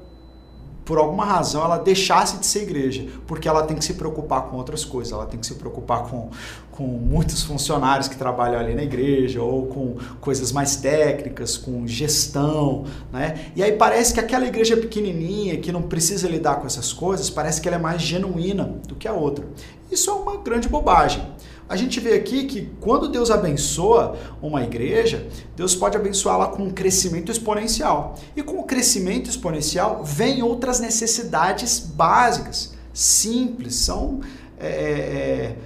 por 0.86 1.00
alguma 1.00 1.26
razão, 1.26 1.66
ela 1.66 1.78
deixasse 1.78 2.38
de 2.38 2.46
ser 2.46 2.62
igreja, 2.62 3.08
porque 3.26 3.48
ela 3.48 3.64
tem 3.64 3.76
que 3.76 3.84
se 3.84 3.96
preocupar 3.96 4.44
com 4.44 4.56
outras 4.56 4.86
coisas, 4.86 5.12
ela 5.12 5.26
tem 5.26 5.40
que 5.40 5.46
se 5.48 5.56
preocupar 5.56 6.04
com, 6.04 6.30
com 6.72 6.84
muitos 6.84 7.42
funcionários 7.42 8.08
que 8.08 8.16
trabalham 8.16 8.60
ali 8.60 8.76
na 8.76 8.84
igreja, 8.84 9.42
ou 9.42 9.66
com 9.66 9.98
coisas 10.22 10.52
mais 10.52 10.76
técnicas, 10.76 11.58
com 11.58 11.88
gestão, 11.88 12.86
né? 13.12 13.52
E 13.56 13.64
aí 13.64 13.72
parece 13.72 14.14
que 14.14 14.20
aquela 14.20 14.46
igreja 14.46 14.78
pequenininha, 14.78 15.58
que 15.58 15.72
não 15.72 15.82
precisa 15.82 16.30
lidar 16.30 16.58
com 16.58 16.68
essas 16.68 16.94
coisas, 16.94 17.32
parece 17.32 17.60
que 17.60 17.68
ela 17.68 17.78
é 17.78 17.82
mais 17.82 18.02
genuína 18.02 18.76
do 18.88 18.94
que 18.94 19.08
a 19.08 19.14
outra. 19.14 19.44
Isso 19.92 20.12
é 20.12 20.14
uma 20.14 20.38
grande 20.38 20.70
bobagem. 20.70 21.26
A 21.68 21.76
gente 21.76 22.00
vê 22.00 22.14
aqui 22.14 22.46
que 22.46 22.70
quando 22.80 23.10
Deus 23.10 23.32
abençoa 23.32 24.16
uma 24.40 24.64
igreja, 24.64 25.28
Deus 25.56 25.76
pode 25.76 25.98
abençoá-la 25.98 26.48
com 26.48 26.64
um 26.64 26.70
crescimento 26.70 27.32
exponencial. 27.32 28.16
E 28.36 28.44
com 28.44 28.60
o 28.60 28.64
crescimento 28.64 29.30
exponencial 29.30 30.04
vem 30.04 30.44
outras 30.44 30.80
necessidades 30.80 31.80
básicas, 31.80 32.76
simples, 32.94 33.76
são 33.76 34.22
é, 34.60 34.68
é, 34.68 35.58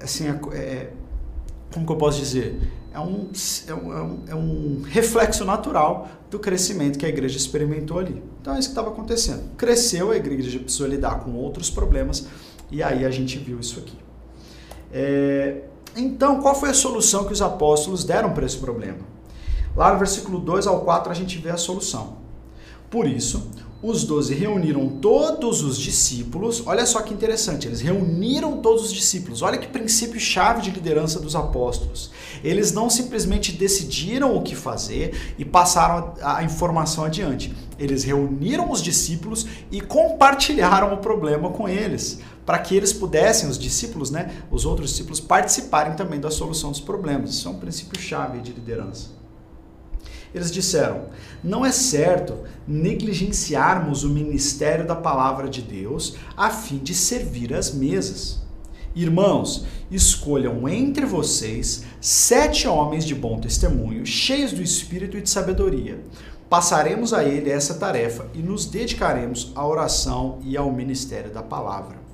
é 0.00 0.04
assim, 0.04 0.26
é, 0.26 0.38
é, 0.52 0.90
como 1.72 1.86
que 1.86 1.92
eu 1.92 1.96
posso 1.96 2.18
dizer? 2.18 2.60
É 2.92 2.98
um, 2.98 3.30
é, 3.68 3.74
um, 3.74 4.18
é 4.28 4.34
um 4.34 4.82
reflexo 4.82 5.44
natural 5.44 6.08
do 6.30 6.38
crescimento 6.38 6.98
que 6.98 7.06
a 7.06 7.08
igreja 7.08 7.36
experimentou 7.36 7.98
ali. 7.98 8.22
Então 8.40 8.54
é 8.54 8.58
isso 8.58 8.68
que 8.68 8.72
estava 8.72 8.88
acontecendo. 8.88 9.54
Cresceu, 9.56 10.10
a 10.10 10.16
igreja 10.16 10.58
precisou 10.58 10.88
lidar 10.88 11.20
com 11.20 11.34
outros 11.34 11.70
problemas, 11.70 12.26
e 12.70 12.82
aí 12.82 13.04
a 13.04 13.10
gente 13.10 13.38
viu 13.38 13.60
isso 13.60 13.78
aqui. 13.78 14.05
É, 14.92 15.62
então, 15.96 16.40
qual 16.40 16.54
foi 16.54 16.70
a 16.70 16.74
solução 16.74 17.24
que 17.24 17.32
os 17.32 17.42
apóstolos 17.42 18.04
deram 18.04 18.32
para 18.32 18.44
esse 18.44 18.58
problema? 18.58 18.98
Lá 19.74 19.92
no 19.92 19.98
versículo 19.98 20.38
2 20.38 20.66
ao 20.66 20.80
4 20.80 21.10
a 21.10 21.14
gente 21.14 21.38
vê 21.38 21.50
a 21.50 21.56
solução. 21.56 22.16
Por 22.90 23.06
isso, 23.06 23.50
os 23.82 24.04
doze 24.04 24.34
reuniram 24.34 24.88
todos 24.88 25.62
os 25.62 25.78
discípulos. 25.78 26.62
Olha 26.66 26.86
só 26.86 27.02
que 27.02 27.12
interessante, 27.12 27.66
eles 27.66 27.80
reuniram 27.80 28.58
todos 28.58 28.84
os 28.84 28.92
discípulos. 28.92 29.42
Olha 29.42 29.58
que 29.58 29.68
princípio 29.68 30.18
chave 30.18 30.62
de 30.62 30.70
liderança 30.70 31.20
dos 31.20 31.36
apóstolos. 31.36 32.10
Eles 32.42 32.72
não 32.72 32.88
simplesmente 32.88 33.52
decidiram 33.52 34.34
o 34.34 34.42
que 34.42 34.56
fazer 34.56 35.34
e 35.38 35.44
passaram 35.44 36.14
a 36.22 36.42
informação 36.42 37.04
adiante. 37.04 37.54
Eles 37.78 38.02
reuniram 38.02 38.70
os 38.70 38.82
discípulos 38.82 39.46
e 39.70 39.80
compartilharam 39.80 40.94
o 40.94 40.98
problema 40.98 41.50
com 41.50 41.68
eles, 41.68 42.20
para 42.46 42.60
que 42.60 42.76
eles 42.76 42.92
pudessem, 42.92 43.48
os 43.48 43.58
discípulos, 43.58 44.10
né, 44.10 44.32
os 44.50 44.64
outros 44.64 44.90
discípulos, 44.90 45.18
participarem 45.18 45.96
também 45.96 46.20
da 46.20 46.30
solução 46.30 46.70
dos 46.70 46.80
problemas. 46.80 47.30
Isso 47.30 47.48
é 47.48 47.50
um 47.50 47.58
princípio 47.58 48.00
chave 48.00 48.38
de 48.38 48.52
liderança. 48.52 49.08
Eles 50.32 50.52
disseram: 50.52 51.06
não 51.42 51.66
é 51.66 51.72
certo 51.72 52.38
negligenciarmos 52.66 54.04
o 54.04 54.10
ministério 54.10 54.86
da 54.86 54.94
palavra 54.94 55.48
de 55.48 55.60
Deus 55.60 56.16
a 56.36 56.50
fim 56.50 56.78
de 56.78 56.94
servir 56.94 57.52
às 57.52 57.74
mesas. 57.74 58.44
Irmãos, 58.94 59.66
escolham 59.90 60.66
entre 60.68 61.04
vocês 61.04 61.84
sete 62.00 62.66
homens 62.66 63.04
de 63.04 63.14
bom 63.14 63.38
testemunho, 63.38 64.06
cheios 64.06 64.52
do 64.52 64.62
espírito 64.62 65.18
e 65.18 65.22
de 65.22 65.28
sabedoria. 65.28 66.00
Passaremos 66.48 67.12
a 67.12 67.24
ele 67.24 67.50
essa 67.50 67.74
tarefa 67.74 68.26
e 68.32 68.38
nos 68.38 68.66
dedicaremos 68.66 69.52
à 69.54 69.66
oração 69.66 70.38
e 70.44 70.56
ao 70.56 70.72
ministério 70.72 71.30
da 71.30 71.42
palavra. 71.42 72.05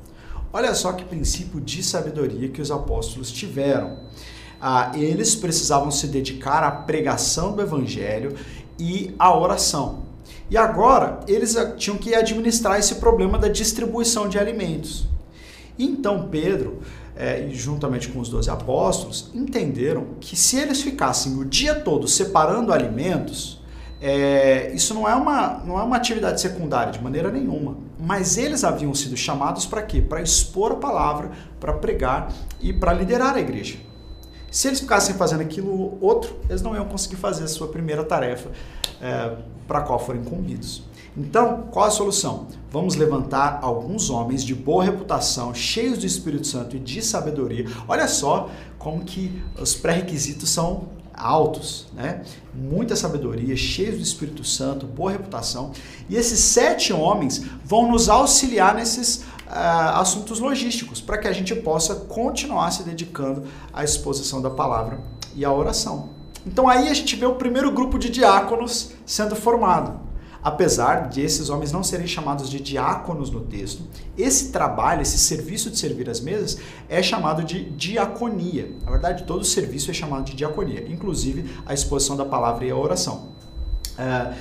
Olha 0.52 0.75
só 0.75 0.92
que 0.92 1.04
princípio 1.04 1.61
de 1.61 1.82
sabedoria 1.82 2.49
que 2.49 2.61
os 2.61 2.71
apóstolos 2.71 3.30
tiveram. 3.30 3.99
Ah, 4.61 4.92
eles 4.94 5.35
precisavam 5.35 5.90
se 5.90 6.06
dedicar 6.06 6.62
à 6.62 6.71
pregação 6.71 7.54
do 7.54 7.62
evangelho 7.62 8.37
e 8.78 9.14
à 9.18 9.37
oração. 9.37 10.02
E 10.50 10.56
agora 10.56 11.21
eles 11.26 11.56
tinham 11.76 11.97
que 11.97 12.14
administrar 12.14 12.78
esse 12.78 12.97
problema 12.97 13.38
da 13.38 13.49
distribuição 13.49 14.28
de 14.28 14.38
alimentos. 14.38 15.06
Então 15.78 16.28
Pedro 16.30 16.80
é, 17.16 17.49
juntamente 17.50 18.09
com 18.09 18.21
os 18.21 18.28
doze 18.28 18.50
apóstolos, 18.50 19.30
entenderam 19.35 20.06
que 20.21 20.37
se 20.37 20.56
eles 20.56 20.82
ficassem 20.82 21.37
o 21.38 21.44
dia 21.44 21.75
todo 21.75 22.09
separando 22.09 22.73
alimentos, 22.73 23.62
é, 24.04 24.73
isso 24.75 24.92
não 24.92 25.09
é, 25.09 25.14
uma, 25.14 25.62
não 25.64 25.78
é 25.78 25.82
uma 25.85 25.97
atividade 25.97 26.40
secundária 26.40 26.92
de 26.92 27.00
maneira 27.00 27.30
nenhuma. 27.30 27.76
Mas 28.00 28.37
eles 28.37 28.64
haviam 28.64 28.92
sido 28.92 29.16
chamados 29.16 29.64
para 29.64 29.80
quê? 29.80 30.02
Para 30.02 30.21
expor 30.21 30.73
a 30.73 30.75
palavra, 30.75 31.30
para 31.61 31.73
pregar 31.75 32.32
e 32.61 32.73
para 32.73 32.92
liderar 32.92 33.37
a 33.37 33.40
igreja. 33.40 33.78
Se 34.50 34.66
eles 34.66 34.80
ficassem 34.80 35.14
fazendo 35.14 35.42
aquilo 35.42 35.97
outro, 36.00 36.37
eles 36.50 36.61
não 36.62 36.75
iam 36.75 36.85
conseguir 36.85 37.14
fazer 37.14 37.44
a 37.44 37.49
sua 37.49 37.68
primeira 37.68 38.02
tarefa 38.02 38.50
é, 39.00 39.37
para 39.68 39.78
a 39.78 39.82
qual 39.82 40.00
foram 40.00 40.21
incumbidos. 40.21 40.82
Então, 41.16 41.68
qual 41.71 41.87
a 41.87 41.90
solução? 41.90 42.49
Vamos 42.71 42.97
levantar 42.97 43.61
alguns 43.62 44.11
homens 44.11 44.42
de 44.42 44.54
boa 44.54 44.82
reputação, 44.82 45.54
cheios 45.54 45.99
do 45.99 46.06
Espírito 46.06 46.47
Santo 46.47 46.75
e 46.75 46.80
de 46.80 47.02
sabedoria. 47.02 47.66
Olha 47.87 48.09
só 48.09 48.50
como 48.78 49.04
que 49.04 49.42
os 49.61 49.75
pré-requisitos 49.75 50.50
são 50.50 50.88
altos, 51.14 51.87
né? 51.95 52.23
Muita 52.54 52.97
sabedoria, 52.97 53.57
cheios 53.57 53.97
do 53.97 54.02
Espírito 54.02 54.45
Santo, 54.45 54.87
boa 54.87 55.12
reputação. 55.12 55.73
E 56.09 56.16
esses 56.16 56.40
sete 56.40 56.92
homens 56.92 57.45
vão 57.64 57.90
nos 57.90 58.09
auxiliar 58.09 58.75
nesses 58.75 59.25
uh, 59.47 59.99
assuntos 60.00 60.38
logísticos, 60.38 61.00
para 61.00 61.19
que 61.19 61.28
a 61.28 61.33
gente 61.33 61.54
possa 61.54 61.95
continuar 61.95 62.71
se 62.71 62.83
dedicando 62.83 63.45
à 63.73 63.85
exposição 63.85 64.40
da 64.40 64.50
palavra 64.50 65.00
e 65.35 65.45
à 65.45 65.52
oração. 65.52 66.11
Então 66.47 66.69
aí 66.69 66.88
a 66.88 66.95
gente 66.95 67.14
vê 67.16 67.26
o 67.26 67.37
primeiro 67.37 67.71
grupo 67.71 67.99
de 67.99 68.11
diáconos 68.11 68.92
sendo 69.07 69.37
formado. 69.37 70.12
Apesar 70.42 71.08
de 71.08 71.20
esses 71.20 71.49
homens 71.50 71.70
não 71.70 71.84
serem 71.84 72.06
chamados 72.06 72.50
de 72.50 72.58
diáconos 72.58 73.30
no 73.30 73.40
texto, 73.42 73.82
esse 74.18 74.50
trabalho, 74.50 75.02
esse 75.02 75.16
serviço 75.16 75.70
de 75.70 75.78
servir 75.78 76.11
as 76.11 76.20
mesas 76.20 76.58
é 76.88 77.00
chamado 77.00 77.44
de 77.44 77.70
diaconia. 77.70 78.72
Na 78.84 78.90
verdade, 78.90 79.22
todo 79.22 79.44
serviço 79.44 79.90
é 79.90 79.94
chamado 79.94 80.25
de 80.25 80.34
diaconia, 80.34 80.84
inclusive 80.88 81.49
a 81.64 81.72
exposição 81.72 82.16
da 82.16 82.25
palavra 82.25 82.64
e 82.64 82.70
a 82.70 82.76
oração. 82.76 83.28
É, 83.96 84.34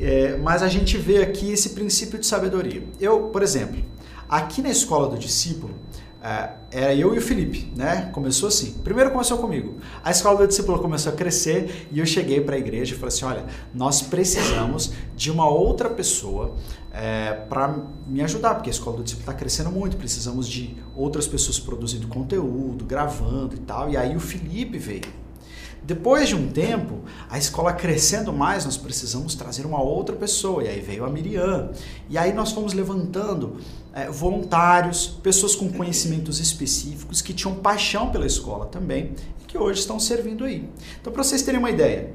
é, 0.00 0.36
mas 0.38 0.62
a 0.62 0.68
gente 0.68 0.96
vê 0.96 1.22
aqui 1.22 1.52
esse 1.52 1.70
princípio 1.70 2.18
de 2.18 2.26
sabedoria. 2.26 2.82
Eu, 2.98 3.24
por 3.24 3.42
exemplo, 3.42 3.84
aqui 4.28 4.62
na 4.62 4.70
escola 4.70 5.08
do 5.08 5.18
discípulo, 5.18 5.74
é, 6.24 6.50
era 6.70 6.94
eu 6.94 7.14
e 7.14 7.18
o 7.18 7.20
Felipe, 7.20 7.70
né? 7.76 8.08
Começou 8.10 8.48
assim. 8.48 8.72
Primeiro 8.82 9.10
começou 9.10 9.36
comigo. 9.36 9.74
A 10.02 10.10
escola 10.10 10.38
do 10.38 10.48
discípulo 10.48 10.78
começou 10.78 11.12
a 11.12 11.14
crescer 11.14 11.86
e 11.92 11.98
eu 11.98 12.06
cheguei 12.06 12.40
para 12.40 12.56
a 12.56 12.58
igreja 12.58 12.94
e 12.94 12.98
falei 12.98 13.14
assim: 13.14 13.26
olha, 13.26 13.44
nós 13.74 14.00
precisamos 14.00 14.94
de 15.14 15.30
uma 15.30 15.46
outra 15.46 15.90
pessoa 15.90 16.56
é, 16.90 17.34
para 17.34 17.76
me 18.06 18.22
ajudar, 18.22 18.54
porque 18.54 18.70
a 18.70 18.72
escola 18.72 18.96
do 18.96 19.02
discípulo 19.02 19.28
está 19.28 19.38
crescendo 19.38 19.70
muito. 19.70 19.98
Precisamos 19.98 20.48
de 20.48 20.74
outras 20.96 21.26
pessoas 21.26 21.58
produzindo 21.58 22.08
conteúdo, 22.08 22.86
gravando 22.86 23.54
e 23.54 23.58
tal. 23.58 23.90
E 23.90 23.96
aí 23.98 24.16
o 24.16 24.20
Felipe 24.20 24.78
veio. 24.78 25.23
Depois 25.86 26.30
de 26.30 26.34
um 26.34 26.48
tempo, 26.48 27.00
a 27.28 27.36
escola 27.36 27.70
crescendo 27.72 28.32
mais, 28.32 28.64
nós 28.64 28.76
precisamos 28.76 29.34
trazer 29.34 29.66
uma 29.66 29.82
outra 29.82 30.16
pessoa. 30.16 30.64
E 30.64 30.68
aí 30.68 30.80
veio 30.80 31.04
a 31.04 31.10
Miriam. 31.10 31.70
E 32.08 32.16
aí 32.16 32.32
nós 32.32 32.52
fomos 32.52 32.72
levantando 32.72 33.58
é, 33.92 34.10
voluntários, 34.10 35.06
pessoas 35.06 35.54
com 35.54 35.70
conhecimentos 35.70 36.40
específicos 36.40 37.20
que 37.20 37.34
tinham 37.34 37.56
paixão 37.56 38.10
pela 38.10 38.26
escola 38.26 38.64
também 38.66 39.14
e 39.42 39.44
que 39.46 39.58
hoje 39.58 39.80
estão 39.80 40.00
servindo 40.00 40.44
aí. 40.44 40.66
Então, 41.00 41.12
para 41.12 41.22
vocês 41.22 41.42
terem 41.42 41.60
uma 41.60 41.70
ideia, 41.70 42.14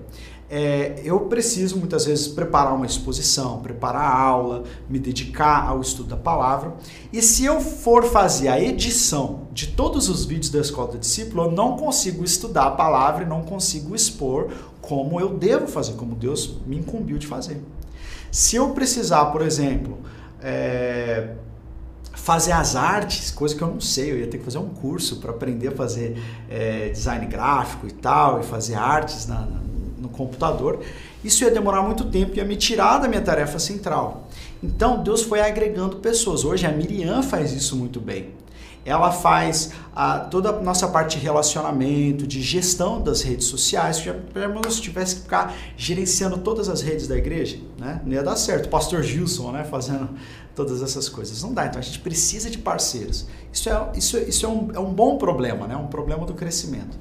é, 0.49 0.99
eu 1.03 1.19
preciso 1.21 1.77
muitas 1.77 2.05
vezes 2.05 2.27
preparar 2.27 2.73
uma 2.73 2.85
exposição, 2.85 3.59
preparar 3.59 4.01
a 4.01 4.17
aula, 4.17 4.63
me 4.89 4.97
dedicar 4.97 5.67
ao 5.67 5.79
estudo 5.79 6.09
da 6.09 6.17
palavra. 6.17 6.73
E 7.13 7.21
se 7.21 7.45
eu 7.45 7.61
for 7.61 8.05
fazer 8.05 8.47
a 8.47 8.59
edição 8.59 9.47
de 9.51 9.67
todos 9.67 10.09
os 10.09 10.25
vídeos 10.25 10.49
da 10.49 10.59
Escola 10.59 10.93
do 10.93 10.97
Discípulo, 10.97 11.43
eu 11.43 11.51
não 11.51 11.77
consigo 11.77 12.25
estudar 12.25 12.65
a 12.65 12.71
palavra 12.71 13.23
e 13.23 13.27
não 13.27 13.43
consigo 13.43 13.95
expor 13.95 14.49
como 14.81 15.19
eu 15.19 15.37
devo 15.37 15.67
fazer, 15.67 15.93
como 15.93 16.15
Deus 16.15 16.57
me 16.65 16.77
incumbiu 16.77 17.19
de 17.19 17.27
fazer. 17.27 17.61
Se 18.31 18.55
eu 18.55 18.71
precisar, 18.71 19.25
por 19.25 19.43
exemplo, 19.43 19.99
é, 20.41 21.35
fazer 22.13 22.53
as 22.53 22.75
artes, 22.75 23.29
coisa 23.29 23.55
que 23.55 23.61
eu 23.61 23.67
não 23.67 23.81
sei, 23.81 24.11
eu 24.11 24.19
ia 24.19 24.27
ter 24.27 24.39
que 24.39 24.45
fazer 24.45 24.57
um 24.57 24.69
curso 24.69 25.17
para 25.17 25.29
aprender 25.29 25.67
a 25.67 25.71
fazer 25.71 26.19
é, 26.49 26.89
design 26.89 27.27
gráfico 27.27 27.87
e 27.87 27.91
tal, 27.91 28.39
e 28.39 28.43
fazer 28.43 28.75
artes 28.75 29.27
na, 29.27 29.47
no 29.99 30.09
computador, 30.09 30.79
isso 31.23 31.43
ia 31.43 31.51
demorar 31.51 31.81
muito 31.81 32.05
tempo 32.05 32.33
e 32.35 32.37
ia 32.37 32.45
me 32.45 32.55
tirar 32.55 32.99
da 32.99 33.07
minha 33.07 33.21
tarefa 33.21 33.59
central. 33.59 34.27
Então 34.63 35.03
Deus 35.03 35.21
foi 35.23 35.41
agregando 35.41 35.97
pessoas. 35.97 36.43
Hoje 36.43 36.65
a 36.65 36.71
Miriam 36.71 37.21
faz 37.21 37.51
isso 37.51 37.75
muito 37.75 37.99
bem. 37.99 38.33
Ela 38.85 39.11
faz 39.11 39.71
a, 39.93 40.19
toda 40.19 40.49
a 40.49 40.61
nossa 40.61 40.87
parte 40.87 41.17
de 41.17 41.23
relacionamento, 41.23 42.25
de 42.25 42.41
gestão 42.41 43.01
das 43.01 43.21
redes 43.21 43.47
sociais. 43.47 43.97
Se 43.97 44.07
eu 44.07 44.15
tivesse 44.81 45.15
que 45.15 45.21
ficar 45.23 45.53
gerenciando 45.75 46.37
todas 46.37 46.69
as 46.69 46.81
redes 46.81 47.07
da 47.07 47.17
igreja, 47.17 47.59
né? 47.77 48.01
não 48.05 48.13
ia 48.13 48.23
dar 48.23 48.37
certo. 48.37 48.67
O 48.67 48.69
pastor 48.69 49.03
Gilson 49.03 49.51
né? 49.51 49.65
fazendo 49.65 50.09
todas 50.55 50.81
essas 50.81 51.09
coisas. 51.09 51.43
Não 51.43 51.53
dá. 51.53 51.65
Então 51.65 51.79
a 51.79 51.83
gente 51.83 51.99
precisa 51.99 52.49
de 52.49 52.57
parceiros. 52.57 53.27
Isso 53.51 53.69
é, 53.69 53.89
isso, 53.95 54.17
isso 54.17 54.45
é, 54.45 54.49
um, 54.49 54.69
é 54.73 54.79
um 54.79 54.93
bom 54.93 55.17
problema, 55.17 55.67
né? 55.67 55.75
um 55.75 55.87
problema 55.87 56.25
do 56.25 56.33
crescimento 56.33 56.97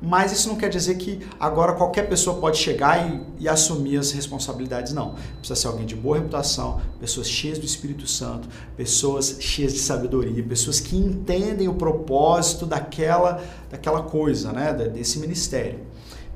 mas 0.00 0.32
isso 0.32 0.48
não 0.48 0.56
quer 0.56 0.68
dizer 0.68 0.96
que 0.96 1.26
agora 1.40 1.72
qualquer 1.72 2.08
pessoa 2.08 2.40
pode 2.40 2.56
chegar 2.58 3.10
e, 3.10 3.20
e, 3.40 3.48
assumir 3.48 3.98
as 3.98 4.12
responsabilidades, 4.12 4.92
não. 4.92 5.14
Precisa 5.38 5.60
ser 5.60 5.66
alguém 5.66 5.86
de 5.86 5.96
boa 5.96 6.16
reputação, 6.16 6.80
pessoas 7.00 7.28
cheias 7.28 7.58
do 7.58 7.66
Espírito 7.66 8.06
Santo, 8.06 8.48
pessoas 8.76 9.36
cheias 9.40 9.72
de 9.72 9.80
sabedoria, 9.80 10.42
pessoas 10.42 10.78
que 10.78 10.96
entendem 10.96 11.68
o 11.68 11.74
propósito 11.74 12.64
daquela, 12.64 13.42
daquela 13.70 14.02
coisa, 14.02 14.52
né, 14.52 14.72
desse 14.72 15.18
ministério. 15.18 15.80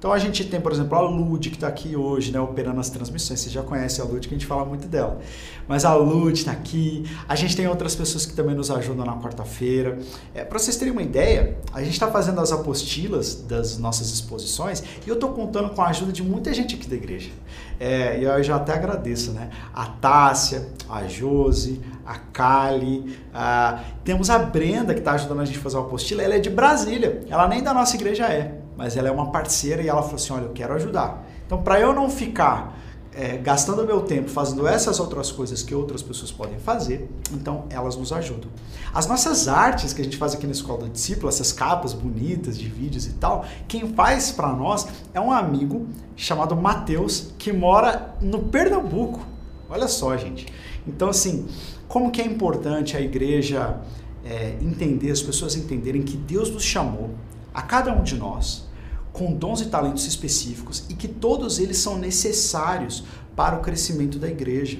Então 0.03 0.13
a 0.13 0.19
gente 0.19 0.45
tem, 0.45 0.61
por 0.61 0.73
exemplo, 0.73 0.99
a 0.99 1.01
Lud 1.01 1.49
que 1.49 1.55
está 1.55 1.69
aqui 1.69 1.95
hoje, 1.95 2.33
né, 2.33 2.41
operando 2.41 2.81
as 2.81 2.91
transmissões. 2.91 3.39
Você 3.39 3.49
já 3.49 3.63
conhece 3.63 4.01
a 4.01 4.05
Lud, 4.05 4.27
que 4.27 4.35
a 4.35 4.37
gente 4.37 4.49
fala 4.49 4.65
muito 4.65 4.89
dela. 4.89 5.21
Mas 5.69 5.85
a 5.85 5.95
Lud 5.95 6.37
está 6.37 6.51
aqui. 6.51 7.05
A 7.29 7.37
gente 7.37 7.55
tem 7.55 7.69
outras 7.69 7.95
pessoas 7.95 8.27
que 8.27 8.35
também 8.35 8.53
nos 8.53 8.69
ajudam 8.69 9.07
na 9.07 9.17
quarta-feira. 9.19 10.01
É, 10.35 10.43
Para 10.43 10.59
vocês 10.59 10.77
terem 10.77 10.93
uma 10.93 11.03
ideia, 11.03 11.57
a 11.73 11.85
gente 11.85 11.93
está 11.93 12.11
fazendo 12.11 12.41
as 12.41 12.51
apostilas 12.51 13.45
das 13.45 13.79
nossas 13.79 14.11
exposições 14.11 14.83
e 15.07 15.09
eu 15.09 15.15
estou 15.15 15.31
contando 15.35 15.71
com 15.71 15.81
a 15.81 15.87
ajuda 15.87 16.11
de 16.11 16.25
muita 16.25 16.53
gente 16.53 16.75
aqui 16.75 16.89
da 16.89 16.97
igreja. 16.97 17.31
É, 17.79 18.19
e 18.19 18.25
eu 18.25 18.43
já 18.43 18.57
até 18.57 18.73
agradeço, 18.73 19.31
né? 19.31 19.51
A 19.73 19.87
Tássia, 19.87 20.67
a 20.91 21.07
Josi, 21.07 21.81
a 22.05 22.19
Kali, 22.19 23.17
a... 23.33 23.85
temos 24.03 24.31
a 24.31 24.39
Brenda 24.41 24.95
que 24.95 24.99
está 24.99 25.13
ajudando 25.13 25.43
a 25.43 25.45
gente 25.45 25.61
a 25.61 25.63
fazer 25.63 25.77
uma 25.77 25.87
apostila. 25.87 26.25
Ela 26.25 26.35
é 26.35 26.39
de 26.41 26.51
Brasília. 26.51 27.21
Ela 27.31 27.47
nem 27.47 27.63
da 27.63 27.73
nossa 27.73 27.95
igreja 27.95 28.27
é 28.27 28.62
mas 28.77 28.97
ela 28.97 29.09
é 29.09 29.11
uma 29.11 29.31
parceira 29.31 29.83
e 29.83 29.89
ela 29.89 30.03
falou 30.03 30.17
assim: 30.17 30.33
olha, 30.33 30.45
eu 30.45 30.53
quero 30.53 30.75
ajudar. 30.75 31.27
Então, 31.47 31.63
para 31.63 31.81
eu 31.81 31.95
não 31.95 32.09
ficar 32.09 32.79
é, 33.15 33.37
gastando 33.37 33.85
meu 33.85 34.01
tempo 34.01 34.31
fazendo 34.31 34.67
essas 34.67 34.99
outras 34.99 35.31
coisas 35.31 35.63
que 35.63 35.75
outras 35.75 36.03
pessoas 36.03 36.33
podem 36.33 36.59
fazer, 36.59 37.09
então 37.31 37.67
elas 37.69 37.97
nos 37.97 38.13
ajudam. 38.13 38.51
As 38.93 39.07
nossas 39.07 39.49
artes 39.49 39.93
que 39.93 40.01
a 40.01 40.05
gente 40.05 40.17
faz 40.17 40.35
aqui 40.35 40.47
na 40.47 40.53
Escola 40.53 40.85
do 40.85 40.89
Discípulo, 40.89 41.29
essas 41.29 41.53
capas 41.53 41.93
bonitas 41.93 42.59
de 42.59 42.69
vídeos 42.69 43.07
e 43.07 43.13
tal, 43.15 43.45
quem 43.69 43.93
faz 43.93 44.31
para 44.31 44.49
nós 44.53 44.87
é 45.13 45.21
um 45.21 45.31
amigo 45.31 45.87
chamado 46.17 46.57
Matheus, 46.57 47.33
que 47.39 47.53
mora 47.53 48.15
no 48.21 48.45
Pernambuco. 48.45 49.27
Olha 49.69 49.89
só, 49.89 50.17
gente. 50.17 50.47
Então, 50.87 51.09
assim, 51.09 51.47
como 51.89 52.11
que 52.11 52.21
é 52.21 52.27
importante 52.27 52.97
a 52.97 53.01
igreja 53.01 53.79
é, 54.25 54.57
entender, 54.61 55.11
as 55.11 55.23
pessoas 55.23 55.57
entenderem 55.57 56.03
que 56.03 56.17
Deus 56.17 56.51
nos 56.51 56.63
chamou 56.63 57.11
a 57.55 57.63
cada 57.63 57.93
um 57.93 58.03
de 58.03 58.17
nós 58.17 58.65
com 59.13 59.33
dons 59.33 59.61
e 59.61 59.67
talentos 59.67 60.07
específicos 60.07 60.85
e 60.89 60.95
que 60.95 61.07
todos 61.07 61.59
eles 61.59 61.77
são 61.77 61.99
necessários 61.99 63.05
para 63.37 63.57
o 63.57 63.61
crescimento 63.61 64.19
da 64.19 64.29
igreja. 64.29 64.79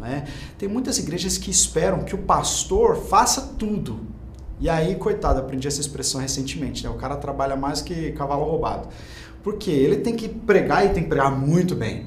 Né? 0.00 0.26
Tem 0.58 0.68
muitas 0.68 0.98
igrejas 0.98 1.38
que 1.38 1.50
esperam 1.50 2.04
que 2.04 2.14
o 2.14 2.18
pastor 2.18 2.96
faça 2.96 3.54
tudo. 3.58 4.00
E 4.60 4.68
aí, 4.68 4.94
coitado, 4.94 5.40
aprendi 5.40 5.66
essa 5.66 5.80
expressão 5.80 6.20
recentemente, 6.20 6.84
né? 6.84 6.90
O 6.90 6.94
cara 6.94 7.16
trabalha 7.16 7.56
mais 7.56 7.82
que 7.82 8.12
cavalo 8.12 8.44
roubado. 8.44 8.88
Porque 9.42 9.70
ele 9.70 9.96
tem 9.96 10.14
que 10.14 10.28
pregar 10.28 10.86
e 10.86 10.90
tem 10.90 11.02
que 11.02 11.08
pregar 11.08 11.30
muito 11.30 11.74
bem. 11.74 12.06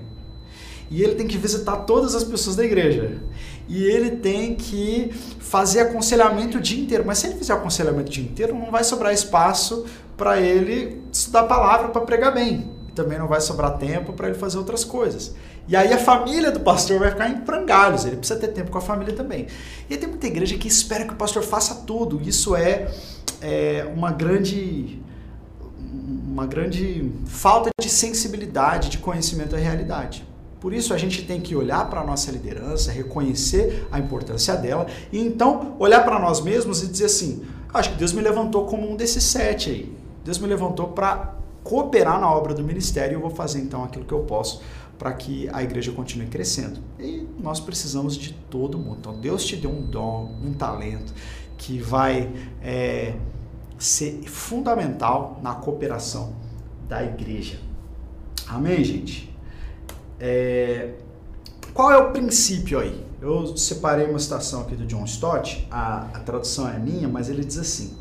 E 0.90 1.04
ele 1.04 1.16
tem 1.16 1.28
que 1.28 1.38
visitar 1.38 1.78
todas 1.78 2.16
as 2.16 2.24
pessoas 2.24 2.56
da 2.56 2.64
igreja 2.64 3.22
e 3.68 3.84
ele 3.84 4.12
tem 4.12 4.56
que 4.56 5.12
fazer 5.40 5.82
aconselhamento 5.82 6.58
o 6.58 6.62
dia 6.62 6.82
inteiro. 6.82 7.04
Mas 7.06 7.20
se 7.20 7.28
ele 7.28 7.36
fizer 7.36 7.54
aconselhamento 7.54 8.10
o 8.10 8.12
dia 8.12 8.24
inteiro, 8.24 8.56
não 8.56 8.72
vai 8.72 8.84
sobrar 8.84 9.14
espaço 9.14 9.86
para 10.16 10.40
ele 10.40 11.02
estudar 11.12 11.42
a 11.42 11.46
palavra 11.46 11.90
para 11.90 12.02
pregar 12.02 12.34
bem. 12.34 12.72
E 12.88 12.92
também 12.92 13.20
não 13.20 13.28
vai 13.28 13.42
sobrar 13.42 13.78
tempo 13.78 14.14
para 14.14 14.30
ele 14.30 14.38
fazer 14.38 14.58
outras 14.58 14.84
coisas. 14.84 15.36
E 15.68 15.76
aí 15.76 15.92
a 15.92 15.98
família 15.98 16.50
do 16.50 16.62
pastor 16.62 17.00
vai 17.00 17.12
ficar 17.12 17.30
em 17.30 17.46
frangalhos, 17.46 18.06
ele 18.06 18.16
precisa 18.16 18.40
ter 18.40 18.48
tempo 18.48 18.72
com 18.72 18.78
a 18.78 18.82
família 18.82 19.14
também. 19.14 19.48
E 19.90 19.98
tem 19.98 20.08
muita 20.08 20.26
igreja 20.26 20.58
que 20.58 20.68
espera 20.68 21.04
que 21.04 21.14
o 21.14 21.18
pastor 21.18 21.44
faça 21.44 21.76
tudo. 21.86 22.22
Isso 22.24 22.56
é, 22.56 22.90
é 23.42 23.92
uma 23.94 24.12
grande 24.12 25.02
uma 26.28 26.46
grande 26.46 27.12
falta 27.26 27.70
de 27.82 27.90
sensibilidade, 27.90 28.90
de 28.90 28.98
conhecimento 29.00 29.52
da 29.52 29.58
realidade. 29.58 30.26
Por 30.68 30.74
isso 30.74 30.94
a 30.94 30.98
gente 30.98 31.22
tem 31.22 31.40
que 31.40 31.56
olhar 31.56 31.90
para 31.90 32.02
a 32.02 32.04
nossa 32.04 32.30
liderança, 32.30 32.92
reconhecer 32.92 33.88
a 33.90 34.00
importância 34.00 34.54
dela 34.54 34.86
e 35.14 35.18
então 35.18 35.78
olhar 35.80 36.04
para 36.04 36.20
nós 36.20 36.42
mesmos 36.42 36.84
e 36.84 36.88
dizer 36.88 37.06
assim: 37.06 37.46
Acho 37.74 37.92
que 37.92 37.96
Deus 37.96 38.12
me 38.12 38.22
levantou 38.22 38.66
como 38.66 38.92
um 38.92 38.98
desses 38.98 39.24
sete 39.24 39.70
aí. 39.70 39.98
Deus 40.26 40.38
me 40.40 40.46
levantou 40.46 40.90
para 40.90 41.36
cooperar 41.64 42.20
na 42.20 42.30
obra 42.30 42.54
do 42.54 42.66
ministério 42.66 43.14
e 43.14 43.16
eu 43.16 43.22
vou 43.22 43.30
fazer 43.30 43.62
então 43.62 43.82
aquilo 43.82 44.04
que 44.04 44.14
eu 44.14 44.24
posso 44.24 44.62
para 45.00 45.14
que 45.14 45.48
a 45.54 45.64
igreja 45.64 45.94
continue 45.94 46.28
crescendo. 46.28 46.82
E 47.00 47.26
nós 47.40 47.62
precisamos 47.62 48.18
de 48.18 48.34
todo 48.34 48.78
mundo. 48.78 48.98
Então 49.00 49.18
Deus 49.22 49.46
te 49.46 49.56
deu 49.56 49.72
um 49.72 49.84
dom, 49.84 50.36
um 50.44 50.52
talento 50.52 51.14
que 51.58 51.80
vai 51.80 52.30
é, 52.62 53.16
ser 53.80 54.22
fundamental 54.26 55.40
na 55.42 55.56
cooperação 55.56 56.36
da 56.90 57.02
igreja. 57.06 57.58
Amém, 58.50 58.84
gente? 58.84 59.37
É, 60.20 60.94
qual 61.74 61.92
é 61.92 61.98
o 61.98 62.12
princípio 62.12 62.80
aí? 62.80 63.06
Eu 63.22 63.56
separei 63.58 64.08
uma 64.08 64.20
citação 64.20 64.62
aqui 64.62 64.76
do 64.76 64.86
John 64.86 65.04
Stott, 65.06 65.68
a, 65.72 66.08
a 66.14 66.20
tradução 66.20 66.68
é 66.68 66.78
minha, 66.78 67.08
mas 67.08 67.30
ele 67.30 67.44
diz 67.44 67.58
assim: 67.58 67.96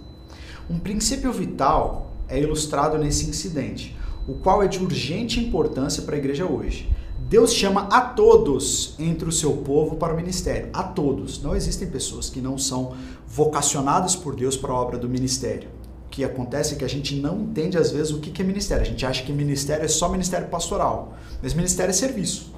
Um 0.69 0.79
princípio 0.79 1.33
vital 1.33 2.13
é 2.29 2.41
ilustrado 2.41 2.99
nesse 2.99 3.29
incidente, 3.29 3.97
o 4.27 4.35
qual 4.35 4.63
é 4.63 4.69
de 4.69 4.83
urgente 4.83 5.41
importância 5.41 6.03
para 6.03 6.15
a 6.15 6.19
igreja 6.19 6.45
hoje. 6.45 6.91
Deus 7.29 7.53
chama 7.53 7.89
a 7.91 8.01
todos 8.01 8.95
entre 9.01 9.29
o 9.29 9.33
seu 9.33 9.57
povo 9.57 9.97
para 9.97 10.13
o 10.13 10.17
ministério. 10.17 10.69
A 10.73 10.85
todos. 10.85 11.43
Não 11.43 11.57
existem 11.57 11.89
pessoas 11.89 12.31
que 12.31 12.41
não 12.41 12.57
são 12.57 12.95
vocacionadas 13.27 14.15
por 14.15 14.37
Deus 14.37 14.57
para 14.57 14.71
a 14.71 14.77
obra 14.77 14.97
do 14.97 15.09
ministério. 15.09 15.69
Que 16.17 16.25
acontece 16.25 16.73
é 16.73 16.79
que 16.79 16.85
a 16.85 16.89
gente 16.89 17.15
não 17.17 17.43
entende 17.43 17.77
às 17.77 17.91
vezes 17.91 18.11
o 18.11 18.21
que 18.21 18.41
é 18.41 18.43
ministério. 18.43 18.83
A 18.83 18.87
gente 18.87 19.05
acha 19.05 19.23
que 19.23 19.31
ministério 19.31 19.85
é 19.85 19.89
só 19.89 20.09
ministério 20.09 20.49
pastoral, 20.49 21.15
mas 21.43 21.53
ministério 21.53 21.91
é 21.91 21.93
serviço. 21.93 22.55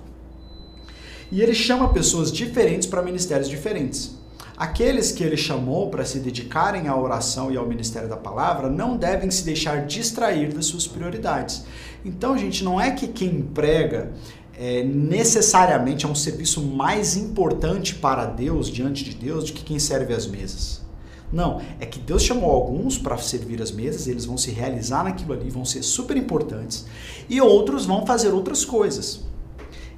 E 1.32 1.42
ele 1.42 1.52
chama 1.52 1.92
pessoas 1.92 2.30
diferentes 2.30 2.86
para 2.86 3.02
ministérios 3.02 3.48
diferentes. 3.48 4.16
Aqueles 4.56 5.10
que 5.10 5.24
ele 5.24 5.36
chamou 5.36 5.90
para 5.90 6.04
se 6.04 6.20
dedicarem 6.20 6.86
à 6.86 6.96
oração 6.96 7.50
e 7.50 7.56
ao 7.56 7.66
ministério 7.66 8.08
da 8.08 8.16
palavra 8.16 8.70
não 8.70 8.96
devem 8.96 9.28
se 9.28 9.44
deixar 9.44 9.86
distrair 9.86 10.54
das 10.54 10.66
suas 10.66 10.86
prioridades. 10.86 11.64
Então, 12.04 12.38
gente, 12.38 12.62
não 12.62 12.80
é 12.80 12.92
que 12.92 13.08
quem 13.08 13.42
prega 13.42 14.12
é, 14.56 14.84
necessariamente 14.84 16.06
é 16.06 16.08
um 16.08 16.14
serviço 16.14 16.62
mais 16.62 17.16
importante 17.16 17.96
para 17.96 18.24
Deus, 18.24 18.70
diante 18.70 19.02
de 19.02 19.16
Deus, 19.16 19.46
do 19.46 19.52
que 19.52 19.64
quem 19.64 19.80
serve 19.80 20.14
as 20.14 20.28
mesas. 20.28 20.86
Não, 21.32 21.60
é 21.78 21.84
que 21.84 21.98
Deus 21.98 22.22
chamou 22.22 22.50
alguns 22.50 22.96
para 22.96 23.16
servir 23.18 23.60
as 23.60 23.70
mesas, 23.70 24.06
eles 24.06 24.24
vão 24.24 24.38
se 24.38 24.50
realizar 24.50 25.04
naquilo 25.04 25.34
ali, 25.34 25.50
vão 25.50 25.64
ser 25.64 25.82
super 25.82 26.16
importantes, 26.16 26.86
e 27.28 27.40
outros 27.40 27.84
vão 27.84 28.06
fazer 28.06 28.30
outras 28.30 28.64
coisas. 28.64 29.20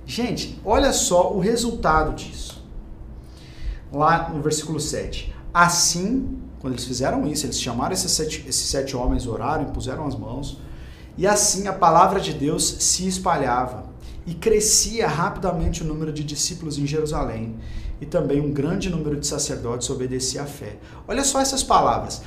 Gente, 0.04 0.60
olha 0.64 0.92
só 0.92 1.32
o 1.32 1.38
resultado 1.38 2.16
disso. 2.16 2.64
Lá 3.92 4.28
no 4.28 4.42
versículo 4.42 4.80
7. 4.80 5.32
Assim, 5.54 6.38
quando 6.60 6.74
eles 6.74 6.84
fizeram 6.84 7.26
isso, 7.26 7.46
eles 7.46 7.60
chamaram 7.60 7.92
esses 7.92 8.10
sete, 8.10 8.44
esses 8.46 8.68
sete 8.68 8.96
homens, 8.96 9.26
oraram, 9.26 9.66
puseram 9.66 10.06
as 10.06 10.16
mãos, 10.16 10.58
e 11.16 11.26
assim 11.26 11.66
a 11.66 11.72
palavra 11.72 12.20
de 12.20 12.32
Deus 12.32 12.76
se 12.80 13.06
espalhava 13.06 13.90
e 14.26 14.34
crescia 14.34 15.08
rapidamente 15.08 15.82
o 15.82 15.86
número 15.86 16.12
de 16.12 16.22
discípulos 16.22 16.78
em 16.78 16.86
Jerusalém, 16.86 17.56
e 18.00 18.06
também 18.06 18.40
um 18.40 18.52
grande 18.52 18.88
número 18.88 19.18
de 19.18 19.26
sacerdotes 19.26 19.90
obedecia 19.90 20.42
à 20.42 20.46
fé. 20.46 20.76
Olha 21.06 21.22
só 21.24 21.40
essas 21.40 21.62
palavras, 21.62 22.22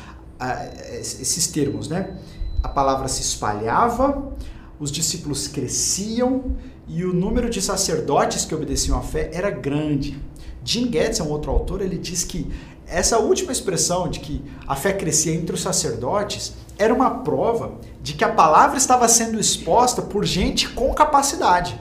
esses 0.99 1.47
termos, 1.47 1.87
né? 1.87 2.17
A 2.61 2.69
palavra 2.69 3.07
se 3.07 3.21
espalhava, 3.21 4.33
os 4.79 4.91
discípulos 4.91 5.47
cresciam 5.47 6.55
e 6.87 7.03
o 7.03 7.13
número 7.13 7.49
de 7.49 7.61
sacerdotes 7.61 8.45
que 8.45 8.53
obedeciam 8.53 8.97
à 8.97 9.01
fé 9.01 9.29
era 9.33 9.49
grande. 9.49 10.21
Jim 10.63 10.91
Getz 10.91 11.19
um 11.19 11.29
outro 11.29 11.51
autor, 11.51 11.81
ele 11.81 11.97
diz 11.97 12.23
que 12.23 12.51
essa 12.85 13.17
última 13.17 13.51
expressão 13.51 14.07
de 14.07 14.19
que 14.19 14.43
a 14.67 14.75
fé 14.75 14.93
crescia 14.93 15.33
entre 15.33 15.55
os 15.55 15.61
sacerdotes 15.61 16.53
era 16.77 16.93
uma 16.93 17.09
prova 17.09 17.73
de 18.01 18.13
que 18.13 18.23
a 18.23 18.31
palavra 18.31 18.77
estava 18.77 19.07
sendo 19.07 19.39
exposta 19.39 20.01
por 20.01 20.25
gente 20.25 20.69
com 20.69 20.93
capacidade, 20.93 21.79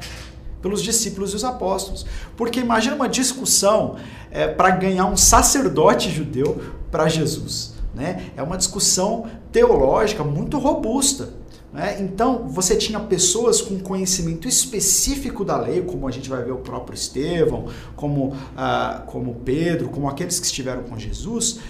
pelos 0.63 0.83
discípulos 0.83 1.33
e 1.33 1.37
os 1.37 1.45
apóstolos. 1.45 2.07
Porque 2.37 2.61
imagina 2.61 2.95
uma 2.95 3.09
discussão 3.09 3.97
é, 4.31 4.47
para 4.47 4.71
ganhar 4.71 5.07
um 5.07 5.17
sacerdote 5.17 6.09
judeu 6.09 6.63
para 6.91 7.09
Jesus. 7.09 7.75
Né? 7.95 8.31
É 8.37 8.43
uma 8.43 8.57
discussão 8.57 9.27
teológica 9.51 10.25
muito 10.25 10.59
robusta. 10.59 11.31
Né? 11.73 11.99
Então, 12.01 12.49
você 12.49 12.77
tinha 12.77 13.01
pessoas 13.01 13.61
com 13.61 13.79
conhecimento 13.81 14.47
específico 14.47 15.45
da 15.45 15.57
lei, 15.57 15.83
como 15.83 16.07
a 16.07 16.11
gente 16.11 16.29
vai 16.29 16.43
ver 16.43 16.53
o 16.53 16.59
próprio 16.59 16.95
Estevão, 16.95 17.67
como, 17.97 18.37
ah, 18.57 19.03
como 19.07 19.37
Pedro, 19.37 19.89
como 19.89 20.09
aqueles 20.09 20.39
que 20.39 20.47
estiveram 20.47 20.83
com 20.83 20.99
Jesus, 20.99 21.61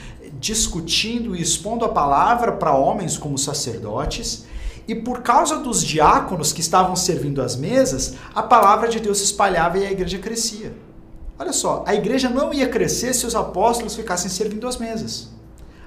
discutindo 0.41 1.37
e 1.37 1.41
expondo 1.41 1.85
a 1.85 1.89
palavra 1.89 2.53
para 2.53 2.75
homens 2.75 3.17
como 3.17 3.39
sacerdotes. 3.39 4.45
E 4.87 4.95
por 4.95 5.23
causa 5.23 5.59
dos 5.59 5.83
diáconos 5.83 6.53
que 6.53 6.61
estavam 6.61 6.97
servindo 6.97 7.41
as 7.41 7.57
mesas, 7.57 8.15
a 8.35 8.43
palavra 8.43 8.89
de 8.89 9.01
Deus 9.01 9.19
se 9.19 9.25
espalhava 9.25 9.79
e 9.79 9.87
a 9.87 9.93
igreja 9.93 10.19
crescia. 10.19 10.75
Olha 11.39 11.53
só, 11.53 11.85
a 11.87 11.95
igreja 11.95 12.29
não 12.29 12.53
ia 12.53 12.69
crescer 12.69 13.15
se 13.15 13.27
os 13.27 13.35
apóstolos 13.35 13.95
ficassem 13.95 14.31
servindo 14.31 14.67
as 14.67 14.77
mesas. 14.77 15.29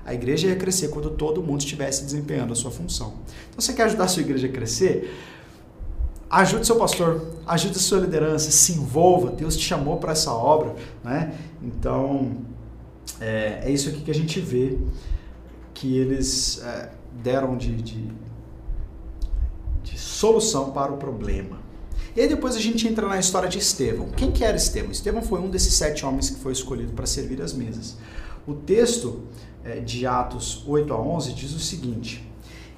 A 0.05 0.13
igreja 0.13 0.47
ia 0.47 0.55
crescer 0.55 0.89
quando 0.89 1.09
todo 1.09 1.41
mundo 1.41 1.61
estivesse 1.61 2.03
desempenhando 2.03 2.53
a 2.53 2.55
sua 2.55 2.71
função. 2.71 3.13
Então, 3.49 3.59
você 3.59 3.73
quer 3.73 3.83
ajudar 3.83 4.03
a 4.03 4.07
sua 4.07 4.21
igreja 4.21 4.47
a 4.47 4.51
crescer? 4.51 5.15
Ajude 6.29 6.65
seu 6.65 6.75
pastor, 6.75 7.25
ajude 7.47 7.79
sua 7.79 7.99
liderança, 7.99 8.51
se 8.51 8.73
envolva. 8.73 9.31
Deus 9.31 9.57
te 9.57 9.63
chamou 9.63 9.97
para 9.97 10.11
essa 10.11 10.31
obra, 10.31 10.75
né? 11.03 11.33
Então, 11.61 12.33
é, 13.19 13.61
é, 13.63 13.71
isso 13.71 13.89
aqui 13.89 14.01
que 14.01 14.11
a 14.11 14.13
gente 14.13 14.39
vê 14.39 14.77
que 15.73 15.97
eles 15.97 16.61
é, 16.63 16.91
deram 17.23 17.57
de, 17.57 17.75
de, 17.81 18.07
de 19.85 19.97
solução 19.97 20.71
para 20.71 20.91
o 20.91 20.97
problema. 20.97 21.59
E 22.15 22.21
aí 22.21 22.27
depois 22.27 22.55
a 22.55 22.59
gente 22.59 22.87
entra 22.87 23.07
na 23.07 23.19
história 23.19 23.47
de 23.47 23.59
Estevão. 23.59 24.09
Quem 24.09 24.31
que 24.31 24.43
era 24.43 24.57
Estevão? 24.57 24.91
Estevão 24.91 25.21
foi 25.21 25.39
um 25.39 25.49
desses 25.49 25.73
sete 25.73 26.05
homens 26.05 26.29
que 26.29 26.39
foi 26.39 26.51
escolhido 26.51 26.93
para 26.93 27.05
servir 27.05 27.41
as 27.41 27.53
mesas. 27.53 27.97
O 28.47 28.53
texto 28.53 29.23
é, 29.63 29.79
de 29.79 30.05
Atos 30.05 30.63
8 30.65 30.93
a 30.93 30.99
11 30.99 31.33
diz 31.33 31.53
o 31.53 31.59
seguinte: 31.59 32.25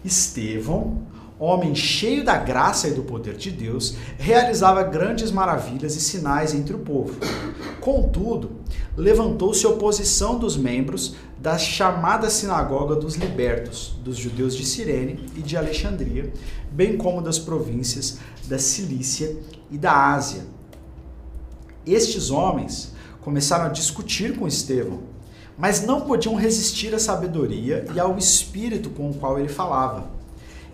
Estevão, 0.04 1.06
homem 1.40 1.76
cheio 1.76 2.24
da 2.24 2.38
graça 2.38 2.88
e 2.88 2.92
do 2.92 3.04
poder 3.04 3.36
de 3.38 3.52
Deus, 3.52 3.96
realizava 4.18 4.82
grandes 4.84 5.32
maravilhas 5.32 5.96
e 5.96 6.02
sinais 6.02 6.54
entre 6.54 6.76
o 6.76 6.80
povo. 6.80 7.14
Contudo, 7.80 8.52
levantou-se 8.96 9.68
oposição 9.68 10.40
dos 10.40 10.58
membros 10.58 11.16
da 11.40 11.58
chamada 11.58 12.30
sinagoga 12.30 12.96
dos 12.96 13.16
libertos, 13.16 13.96
dos 14.04 14.18
judeus 14.18 14.56
de 14.56 14.66
Cirene 14.66 15.30
e 15.36 15.42
de 15.42 15.56
Alexandria, 15.56 16.32
bem 16.72 16.98
como 16.98 17.22
das 17.22 17.38
províncias 17.38 18.20
da 18.48 18.58
Cilícia 18.58 19.38
e 19.70 19.78
da 19.78 20.14
Ásia. 20.14 20.46
Estes 21.86 22.32
homens 22.32 22.94
começaram 23.22 23.66
a 23.66 23.70
discutir 23.70 24.38
com 24.38 24.48
Estevão, 24.48 25.02
mas 25.58 25.82
não 25.82 26.02
podiam 26.02 26.36
resistir 26.36 26.94
à 26.94 27.00
sabedoria 27.00 27.86
e 27.94 28.00
ao 28.00 28.18
espírito 28.18 28.90
com 28.90 29.10
o 29.10 29.14
qual 29.14 29.40
ele 29.40 29.50
falava 29.50 30.18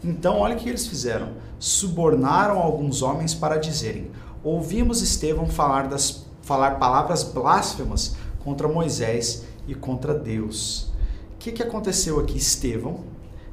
então, 0.03 0.39
olha 0.39 0.55
o 0.55 0.59
que 0.59 0.67
eles 0.67 0.85
fizeram: 0.85 1.29
subornaram 1.57 2.59
alguns 2.59 3.01
homens 3.01 3.33
para 3.33 3.57
dizerem: 3.57 4.11
Ouvimos 4.43 5.01
Estevão 5.01 5.47
falar, 5.47 5.87
das, 5.87 6.25
falar 6.41 6.71
palavras 6.71 7.23
blasfemas 7.23 8.15
contra 8.43 8.67
Moisés 8.67 9.43
e 9.67 9.75
contra 9.75 10.13
Deus. 10.13 10.91
O 11.35 11.37
que, 11.39 11.51
que 11.51 11.63
aconteceu 11.63 12.19
aqui, 12.19 12.37
Estevão? 12.37 13.01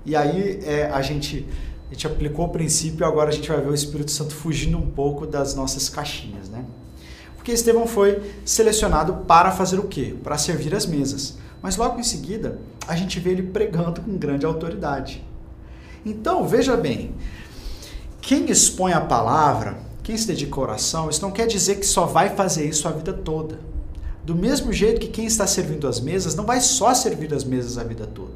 E 0.05 0.17
aí 0.17 0.61
é, 0.65 0.87
a, 0.87 1.03
gente, 1.03 1.47
a 1.91 1.93
gente 1.93 2.07
aplicou 2.07 2.47
o 2.47 2.49
princípio, 2.49 3.07
agora 3.07 3.31
a 3.31 3.33
gente 3.33 3.49
vai 3.49 3.61
ver 3.61 3.69
o 3.69 3.75
Espírito 3.75 4.11
Santo 4.11 4.35
fugindo 4.35 4.79
um 4.79 4.91
pouco 4.91 5.27
das 5.27 5.55
nossas 5.55 5.89
caixinhas, 5.89 6.49
né? 6.49 6.65
Porque 7.37 7.53
Estevão 7.53 7.87
foi 7.87 8.21
selecionado 8.45 9.25
para 9.27 9.51
fazer 9.51 9.79
o 9.79 9.85
quê? 9.85 10.15
Para 10.23 10.37
servir 10.37 10.75
as 10.75 10.87
mesas. 10.87 11.39
Mas 11.63 11.77
logo 11.77 11.99
em 11.99 12.03
seguida, 12.03 12.59
a 12.87 12.95
gente 12.95 13.19
vê 13.19 13.31
ele 13.31 13.43
pregando 13.45 14.01
com 14.01 14.17
grande 14.17 14.47
autoridade. 14.47 15.25
Então, 16.05 16.47
veja 16.47 16.77
bem, 16.77 17.15
quem 18.21 18.51
expõe 18.51 18.93
a 18.93 19.01
palavra, 19.01 19.79
quem 20.03 20.17
se 20.17 20.27
dedica 20.27 20.57
à 20.57 20.61
oração, 20.61 21.11
isso 21.11 21.23
não 21.23 21.31
quer 21.31 21.47
dizer 21.47 21.77
que 21.77 21.87
só 21.87 22.07
vai 22.07 22.31
fazer 22.31 22.67
isso 22.67 22.87
a 22.89 22.91
vida 22.91 23.13
toda. 23.13 23.59
Do 24.31 24.37
mesmo 24.37 24.73
jeito 24.73 25.01
que 25.01 25.09
quem 25.09 25.27
está 25.27 25.45
servindo 25.45 25.89
as 25.89 25.99
mesas 25.99 26.37
não 26.37 26.47
vai 26.47 26.61
só 26.61 26.95
servir 26.95 27.35
as 27.35 27.43
mesas 27.43 27.77
a 27.77 27.83
vida 27.83 28.07
toda. 28.07 28.35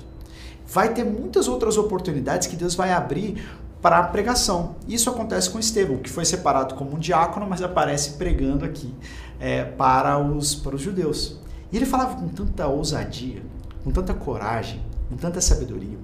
Vai 0.66 0.92
ter 0.92 1.04
muitas 1.04 1.46
outras 1.46 1.78
oportunidades 1.78 2.48
que 2.48 2.56
Deus 2.56 2.74
vai 2.74 2.90
abrir 2.90 3.48
para 3.80 4.00
a 4.00 4.02
pregação. 4.02 4.74
Isso 4.88 5.08
acontece 5.08 5.48
com 5.48 5.56
Estevão, 5.56 5.98
que 5.98 6.10
foi 6.10 6.24
separado 6.24 6.74
como 6.74 6.96
um 6.96 6.98
diácono, 6.98 7.46
mas 7.48 7.62
aparece 7.62 8.14
pregando 8.14 8.64
aqui 8.64 8.92
é, 9.38 9.62
para, 9.62 10.18
os, 10.18 10.56
para 10.56 10.74
os 10.74 10.82
judeus. 10.82 11.38
E 11.70 11.76
ele 11.76 11.86
falava 11.86 12.16
com 12.16 12.26
tanta 12.26 12.66
ousadia, 12.66 13.44
com 13.84 13.92
tanta 13.92 14.12
coragem, 14.12 14.82
com 15.08 15.16
tanta 15.16 15.40
sabedoria, 15.40 15.96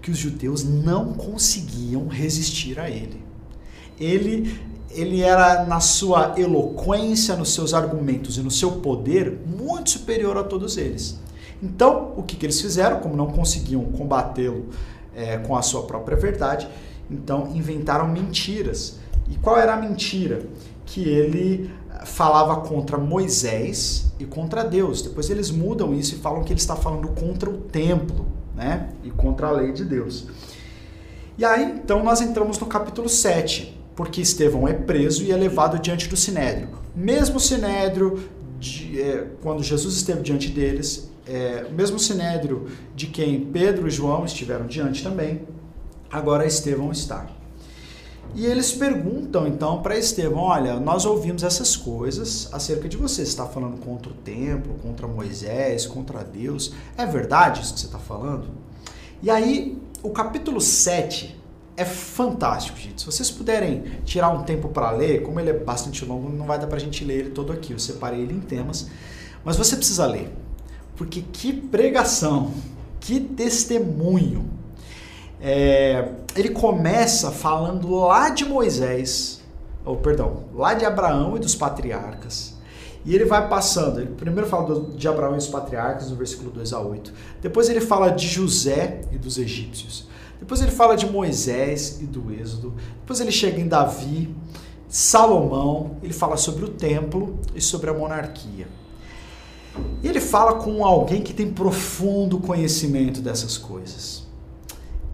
que 0.00 0.12
os 0.12 0.18
judeus 0.18 0.62
não 0.62 1.14
conseguiam 1.14 2.06
resistir 2.06 2.78
a 2.78 2.88
ele. 2.88 3.20
Ele, 3.98 4.60
ele 4.94 5.22
era, 5.22 5.64
na 5.64 5.80
sua 5.80 6.34
eloquência, 6.36 7.36
nos 7.36 7.54
seus 7.54 7.74
argumentos 7.74 8.36
e 8.36 8.42
no 8.42 8.50
seu 8.50 8.72
poder, 8.72 9.40
muito 9.46 9.90
superior 9.90 10.36
a 10.36 10.44
todos 10.44 10.76
eles. 10.76 11.18
Então, 11.62 12.12
o 12.16 12.22
que, 12.22 12.36
que 12.36 12.46
eles 12.46 12.60
fizeram? 12.60 13.00
Como 13.00 13.16
não 13.16 13.28
conseguiam 13.28 13.84
combatê-lo 13.84 14.66
é, 15.14 15.38
com 15.38 15.56
a 15.56 15.62
sua 15.62 15.82
própria 15.82 16.16
verdade, 16.16 16.68
então 17.10 17.48
inventaram 17.54 18.08
mentiras. 18.08 18.98
E 19.30 19.36
qual 19.36 19.58
era 19.58 19.74
a 19.74 19.76
mentira? 19.76 20.42
Que 20.84 21.08
ele 21.08 21.70
falava 22.04 22.56
contra 22.62 22.98
Moisés 22.98 24.12
e 24.18 24.24
contra 24.24 24.64
Deus. 24.64 25.02
Depois 25.02 25.30
eles 25.30 25.50
mudam 25.50 25.94
isso 25.94 26.16
e 26.16 26.18
falam 26.18 26.42
que 26.42 26.52
ele 26.52 26.60
está 26.60 26.74
falando 26.74 27.08
contra 27.08 27.48
o 27.48 27.58
templo, 27.58 28.26
né? 28.54 28.88
E 29.04 29.10
contra 29.10 29.48
a 29.48 29.50
lei 29.52 29.72
de 29.72 29.84
Deus. 29.84 30.26
E 31.38 31.44
aí, 31.44 31.64
então, 31.64 32.02
nós 32.02 32.20
entramos 32.20 32.58
no 32.58 32.66
capítulo 32.66 33.08
7, 33.08 33.80
porque 33.94 34.20
Estevão 34.20 34.66
é 34.66 34.72
preso 34.72 35.22
e 35.22 35.30
é 35.30 35.36
levado 35.36 35.78
diante 35.78 36.08
do 36.08 36.16
Sinédrio. 36.16 36.68
Mesmo 36.94 37.38
Sinédrio, 37.38 38.28
de, 38.58 39.00
é, 39.00 39.26
quando 39.42 39.62
Jesus 39.62 39.96
esteve 39.96 40.22
diante 40.22 40.48
deles, 40.48 41.10
é, 41.26 41.66
mesmo 41.70 41.98
Sinédrio 41.98 42.66
de 42.94 43.06
quem 43.06 43.40
Pedro 43.46 43.86
e 43.86 43.90
João 43.90 44.24
estiveram 44.24 44.66
diante 44.66 45.02
também, 45.02 45.42
agora 46.10 46.46
Estevão 46.46 46.90
está. 46.90 47.26
E 48.34 48.46
eles 48.46 48.72
perguntam 48.72 49.46
então 49.46 49.82
para 49.82 49.98
Estevão: 49.98 50.44
Olha, 50.44 50.80
nós 50.80 51.04
ouvimos 51.04 51.42
essas 51.42 51.76
coisas 51.76 52.48
acerca 52.52 52.88
de 52.88 52.96
você. 52.96 53.16
Você 53.16 53.22
está 53.22 53.46
falando 53.46 53.78
contra 53.78 54.10
o 54.10 54.14
templo, 54.14 54.74
contra 54.82 55.06
Moisés, 55.06 55.86
contra 55.86 56.24
Deus. 56.24 56.72
É 56.96 57.04
verdade 57.04 57.60
isso 57.60 57.74
que 57.74 57.80
você 57.80 57.86
está 57.86 57.98
falando? 57.98 58.48
E 59.22 59.30
aí, 59.30 59.78
o 60.02 60.10
capítulo 60.10 60.60
7 60.60 61.41
é 61.76 61.84
fantástico, 61.84 62.78
gente. 62.78 63.00
Se 63.00 63.06
vocês 63.06 63.30
puderem 63.30 63.82
tirar 64.04 64.30
um 64.30 64.42
tempo 64.42 64.68
para 64.68 64.90
ler, 64.90 65.22
como 65.22 65.40
ele 65.40 65.50
é 65.50 65.58
bastante 65.58 66.04
longo, 66.04 66.28
não 66.28 66.46
vai 66.46 66.58
dar 66.58 66.66
para 66.66 66.76
a 66.76 66.80
gente 66.80 67.04
ler 67.04 67.20
ele 67.20 67.30
todo 67.30 67.52
aqui. 67.52 67.72
Eu 67.72 67.78
separei 67.78 68.20
ele 68.20 68.34
em 68.34 68.40
temas, 68.40 68.88
mas 69.44 69.56
você 69.56 69.76
precisa 69.76 70.06
ler, 70.06 70.32
porque 70.96 71.22
que 71.32 71.52
pregação, 71.52 72.52
que 73.00 73.18
testemunho 73.18 74.48
é, 75.40 76.08
ele 76.36 76.50
começa 76.50 77.32
falando 77.32 77.90
lá 77.90 78.28
de 78.28 78.44
Moisés, 78.44 79.42
ou 79.84 79.96
perdão, 79.96 80.44
lá 80.54 80.74
de 80.74 80.84
Abraão 80.84 81.36
e 81.36 81.40
dos 81.40 81.54
patriarcas. 81.54 82.52
E 83.04 83.14
ele 83.14 83.24
vai 83.24 83.48
passando, 83.48 83.98
ele 83.98 84.10
primeiro 84.10 84.48
fala 84.48 84.80
de 84.94 85.08
Abraão 85.08 85.32
e 85.34 85.38
dos 85.38 85.48
patriarcas, 85.48 86.10
no 86.10 86.16
versículo 86.16 86.52
2 86.52 86.72
a 86.72 86.80
8. 86.80 87.12
Depois 87.40 87.68
ele 87.68 87.80
fala 87.80 88.10
de 88.10 88.28
José 88.28 89.00
e 89.10 89.18
dos 89.18 89.38
egípcios. 89.38 90.06
Depois 90.42 90.60
ele 90.60 90.72
fala 90.72 90.96
de 90.96 91.06
Moisés 91.06 92.00
e 92.00 92.04
do 92.04 92.32
Êxodo. 92.32 92.74
Depois 92.98 93.20
ele 93.20 93.30
chega 93.30 93.60
em 93.60 93.68
Davi, 93.68 94.34
Salomão, 94.88 95.98
ele 96.02 96.12
fala 96.12 96.36
sobre 96.36 96.64
o 96.64 96.68
templo 96.68 97.38
e 97.54 97.60
sobre 97.60 97.88
a 97.88 97.94
monarquia. 97.94 98.66
E 100.02 100.08
ele 100.08 100.20
fala 100.20 100.54
com 100.54 100.84
alguém 100.84 101.22
que 101.22 101.32
tem 101.32 101.48
profundo 101.48 102.40
conhecimento 102.40 103.20
dessas 103.20 103.56
coisas. 103.56 104.26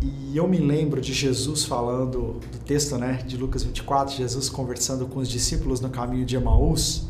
E 0.00 0.34
eu 0.34 0.48
me 0.48 0.56
lembro 0.56 0.98
de 0.98 1.12
Jesus 1.12 1.66
falando, 1.66 2.40
do 2.40 2.58
texto 2.64 2.96
né, 2.96 3.22
de 3.26 3.36
Lucas 3.36 3.62
24, 3.62 4.16
Jesus 4.16 4.48
conversando 4.48 5.06
com 5.06 5.20
os 5.20 5.28
discípulos 5.28 5.78
no 5.78 5.90
caminho 5.90 6.24
de 6.24 6.36
Emaús, 6.36 7.04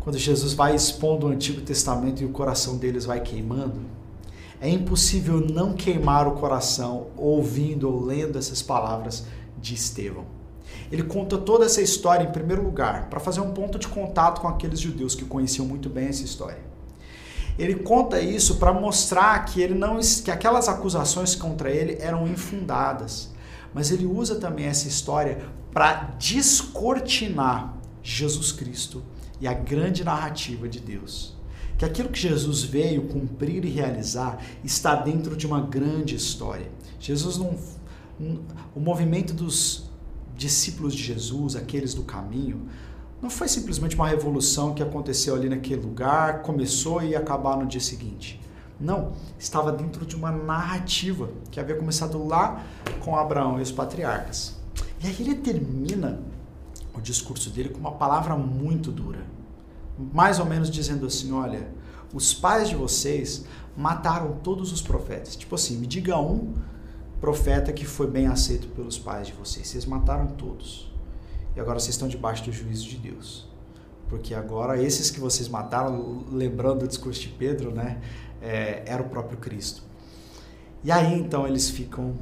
quando 0.00 0.18
Jesus 0.18 0.52
vai 0.52 0.74
expondo 0.74 1.26
o 1.26 1.30
Antigo 1.30 1.62
Testamento 1.62 2.22
e 2.22 2.26
o 2.26 2.28
coração 2.28 2.76
deles 2.76 3.06
vai 3.06 3.22
queimando. 3.22 3.80
É 4.60 4.68
impossível 4.68 5.40
não 5.40 5.72
queimar 5.72 6.28
o 6.28 6.32
coração 6.32 7.06
ouvindo 7.16 7.90
ou 7.90 8.04
lendo 8.04 8.38
essas 8.38 8.60
palavras 8.60 9.24
de 9.58 9.74
Estevão. 9.74 10.26
Ele 10.92 11.02
conta 11.02 11.38
toda 11.38 11.64
essa 11.64 11.80
história 11.80 12.24
em 12.24 12.32
primeiro 12.32 12.62
lugar, 12.62 13.08
para 13.08 13.20
fazer 13.20 13.40
um 13.40 13.52
ponto 13.52 13.78
de 13.78 13.88
contato 13.88 14.40
com 14.40 14.48
aqueles 14.48 14.78
judeus 14.78 15.14
que 15.14 15.24
conheciam 15.24 15.66
muito 15.66 15.88
bem 15.88 16.08
essa 16.08 16.24
história. 16.24 16.58
Ele 17.58 17.76
conta 17.76 18.20
isso 18.20 18.56
para 18.56 18.72
mostrar 18.72 19.44
que 19.44 19.60
ele 19.60 19.74
não 19.74 19.98
que 19.98 20.30
aquelas 20.30 20.68
acusações 20.68 21.34
contra 21.34 21.70
ele 21.70 21.96
eram 22.00 22.26
infundadas. 22.26 23.30
Mas 23.72 23.90
ele 23.90 24.06
usa 24.06 24.36
também 24.36 24.66
essa 24.66 24.88
história 24.88 25.44
para 25.72 26.14
descortinar 26.18 27.76
Jesus 28.02 28.50
Cristo 28.50 29.02
e 29.40 29.46
a 29.46 29.52
grande 29.52 30.02
narrativa 30.04 30.68
de 30.68 30.80
Deus. 30.80 31.39
Que 31.80 31.86
aquilo 31.86 32.10
que 32.10 32.18
Jesus 32.18 32.62
veio 32.62 33.08
cumprir 33.08 33.64
e 33.64 33.70
realizar 33.70 34.38
está 34.62 34.94
dentro 34.94 35.34
de 35.34 35.46
uma 35.46 35.62
grande 35.62 36.14
história. 36.14 36.70
Jesus 37.00 37.38
não 37.38 37.56
o 38.76 38.78
movimento 38.78 39.32
dos 39.32 39.88
discípulos 40.36 40.94
de 40.94 41.02
Jesus, 41.02 41.56
aqueles 41.56 41.94
do 41.94 42.02
caminho, 42.02 42.68
não 43.22 43.30
foi 43.30 43.48
simplesmente 43.48 43.96
uma 43.96 44.06
revolução 44.06 44.74
que 44.74 44.82
aconteceu 44.82 45.34
ali 45.34 45.48
naquele 45.48 45.80
lugar, 45.80 46.42
começou 46.42 47.02
e 47.02 47.16
acabar 47.16 47.56
no 47.56 47.64
dia 47.64 47.80
seguinte. 47.80 48.38
Não, 48.78 49.14
estava 49.38 49.72
dentro 49.72 50.04
de 50.04 50.14
uma 50.14 50.30
narrativa 50.30 51.30
que 51.50 51.58
havia 51.58 51.76
começado 51.76 52.22
lá 52.26 52.62
com 53.02 53.16
Abraão 53.16 53.58
e 53.58 53.62
os 53.62 53.72
patriarcas. 53.72 54.54
E 55.02 55.06
aí 55.06 55.16
ele 55.18 55.36
termina 55.36 56.20
o 56.94 57.00
discurso 57.00 57.48
dele 57.48 57.70
com 57.70 57.80
uma 57.80 57.92
palavra 57.92 58.36
muito 58.36 58.92
dura. 58.92 59.39
Mais 59.98 60.38
ou 60.38 60.46
menos 60.46 60.70
dizendo 60.70 61.06
assim: 61.06 61.32
olha, 61.32 61.68
os 62.12 62.34
pais 62.34 62.68
de 62.68 62.74
vocês 62.74 63.44
mataram 63.76 64.32
todos 64.42 64.72
os 64.72 64.82
profetas. 64.82 65.36
Tipo 65.36 65.54
assim, 65.54 65.76
me 65.76 65.86
diga 65.86 66.18
um 66.18 66.54
profeta 67.20 67.72
que 67.72 67.84
foi 67.84 68.06
bem 68.06 68.26
aceito 68.26 68.68
pelos 68.68 68.98
pais 68.98 69.26
de 69.28 69.32
vocês. 69.32 69.68
Vocês 69.68 69.84
mataram 69.84 70.26
todos. 70.26 70.90
E 71.54 71.60
agora 71.60 71.78
vocês 71.78 71.94
estão 71.94 72.08
debaixo 72.08 72.44
do 72.44 72.52
juízo 72.52 72.88
de 72.88 72.96
Deus. 72.96 73.48
Porque 74.08 74.34
agora 74.34 74.82
esses 74.82 75.10
que 75.10 75.20
vocês 75.20 75.48
mataram, 75.48 76.24
lembrando 76.30 76.84
o 76.84 76.88
discurso 76.88 77.20
de 77.20 77.28
Pedro, 77.28 77.70
né, 77.72 78.00
é, 78.42 78.82
era 78.86 79.02
o 79.02 79.08
próprio 79.08 79.38
Cristo. 79.38 79.82
E 80.82 80.90
aí 80.90 81.18
então 81.18 81.46
eles 81.46 81.70
ficam 81.70 82.14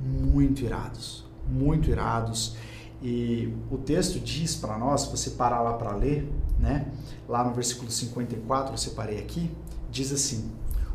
muito 0.00 0.62
irados, 0.62 1.24
muito 1.48 1.90
irados. 1.90 2.56
E 3.00 3.54
o 3.70 3.78
texto 3.78 4.18
diz 4.18 4.56
para 4.56 4.76
nós, 4.76 5.02
se 5.02 5.10
você 5.10 5.30
parar 5.30 5.60
lá 5.60 5.74
para 5.74 5.94
ler, 5.94 6.28
né, 6.58 6.86
lá 7.28 7.44
no 7.44 7.54
versículo 7.54 7.90
54, 7.90 8.74
eu 8.74 8.78
separei 8.78 9.18
aqui, 9.18 9.50
diz 9.90 10.12
assim: 10.12 10.50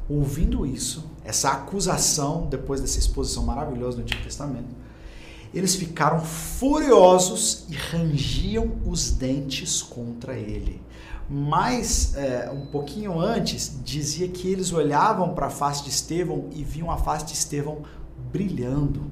Ouvindo 0.09 0.65
isso, 0.65 1.09
essa 1.23 1.51
acusação, 1.51 2.47
depois 2.49 2.81
dessa 2.81 2.99
exposição 2.99 3.43
maravilhosa 3.43 3.97
no 3.97 4.03
Antigo 4.03 4.21
Testamento, 4.21 4.83
eles 5.53 5.75
ficaram 5.75 6.19
furiosos 6.19 7.65
e 7.69 7.75
rangiam 7.75 8.71
os 8.85 9.11
dentes 9.11 9.81
contra 9.81 10.35
ele. 10.35 10.81
Mas, 11.29 12.15
é, 12.15 12.51
um 12.51 12.65
pouquinho 12.65 13.19
antes, 13.19 13.79
dizia 13.83 14.27
que 14.27 14.47
eles 14.47 14.73
olhavam 14.73 15.33
para 15.33 15.47
a 15.47 15.49
face 15.49 15.83
de 15.83 15.89
Estevão 15.89 16.49
e 16.51 16.63
viam 16.63 16.91
a 16.91 16.97
face 16.97 17.25
de 17.25 17.33
Estevão 17.33 17.83
brilhando. 18.31 19.09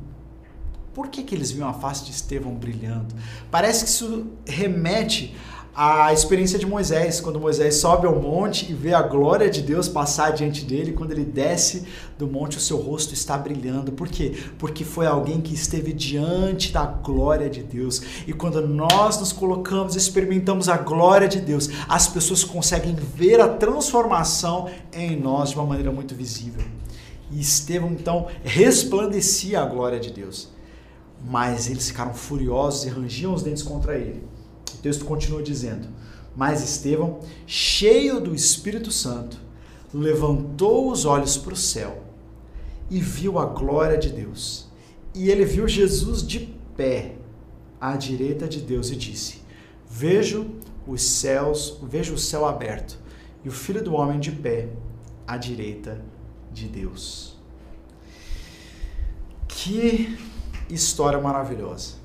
Por 0.94 1.08
que, 1.08 1.24
que 1.24 1.34
eles 1.34 1.52
viam 1.52 1.70
a 1.70 1.74
face 1.74 2.04
de 2.04 2.12
Estevão 2.12 2.54
brilhando? 2.54 3.16
Parece 3.50 3.86
que 3.86 3.90
isso 3.90 4.28
remete 4.46 5.36
a 5.74 6.12
experiência 6.12 6.60
de 6.60 6.66
Moisés, 6.66 7.22
quando 7.22 7.40
Moisés 7.40 7.76
sobe 7.76 8.06
ao 8.06 8.22
monte 8.22 8.70
e 8.70 8.74
vê 8.74 8.94
a 8.94 9.02
glória 9.02 9.50
de 9.50 9.62
Deus 9.62 9.88
passar 9.88 10.32
diante 10.32 10.66
dele, 10.66 10.92
quando 10.92 11.12
ele 11.12 11.24
desce 11.24 11.88
do 12.20 12.28
monte, 12.28 12.58
o 12.58 12.62
seu 12.62 12.76
rosto 12.76 13.14
está 13.14 13.38
brilhando. 13.38 13.94
Por 13.94 14.10
quê? 14.10 14.36
Porque 14.60 14.84
foi 14.84 15.08
alguém 15.08 15.40
que 15.40 15.54
esteve 15.54 15.94
diante 15.94 16.74
da 16.74 16.86
glória 16.86 17.50
de 17.50 17.64
Deus. 17.64 18.02
E 18.28 18.34
quando 18.34 18.68
nós 18.68 19.18
nos 19.18 19.32
colocamos, 19.32 19.96
experimentamos 19.96 20.68
a 20.68 20.76
glória 20.76 21.28
de 21.28 21.40
Deus, 21.40 21.70
as 21.88 22.06
pessoas 22.06 22.44
conseguem 22.44 22.94
ver 22.94 23.40
a 23.40 23.48
transformação 23.48 24.70
em 24.92 25.16
nós 25.16 25.52
de 25.52 25.56
uma 25.56 25.66
maneira 25.66 25.92
muito 25.92 26.14
visível. 26.14 26.66
E 27.32 27.40
Estevão 27.40 27.92
então 27.92 28.28
resplandecia 28.44 29.62
a 29.62 29.66
glória 29.66 30.02
de 30.02 30.12
Deus. 30.12 30.50
Mas 31.24 31.70
eles 31.70 31.88
ficaram 31.88 32.14
furiosos 32.14 32.84
e 32.84 32.90
rangiam 32.90 33.34
os 33.34 33.42
dentes 33.42 33.64
contra 33.64 33.96
ele. 33.96 34.31
O 34.82 34.84
texto 34.84 35.06
continua 35.06 35.44
dizendo: 35.44 35.88
Mas 36.36 36.64
Estevão, 36.64 37.20
cheio 37.46 38.20
do 38.20 38.34
Espírito 38.34 38.92
Santo, 38.92 39.38
levantou 39.94 40.92
os 40.92 41.06
olhos 41.06 41.38
para 41.38 41.54
o 41.54 41.56
céu 41.56 42.04
e 42.90 43.00
viu 43.00 43.38
a 43.38 43.46
glória 43.46 43.96
de 43.96 44.10
Deus. 44.10 44.68
E 45.14 45.30
ele 45.30 45.46
viu 45.46 45.68
Jesus 45.68 46.26
de 46.26 46.52
pé 46.76 47.14
à 47.80 47.96
direita 47.96 48.48
de 48.48 48.60
Deus 48.60 48.90
e 48.90 48.96
disse: 48.96 49.44
Vejo 49.88 50.50
os 50.88 51.04
céus, 51.04 51.78
vejo 51.84 52.16
o 52.16 52.18
céu 52.18 52.48
aberto 52.48 52.98
e 53.46 53.50
o 53.50 53.52
Filho 53.52 53.84
do 53.84 53.94
homem 53.94 54.20
de 54.20 54.32
pé 54.32 54.68
à 55.28 55.38
direita 55.38 56.04
de 56.52 56.68
Deus. 56.68 57.38
Que 59.48 60.18
história 60.72 61.22
maravilhosa. 61.22 61.98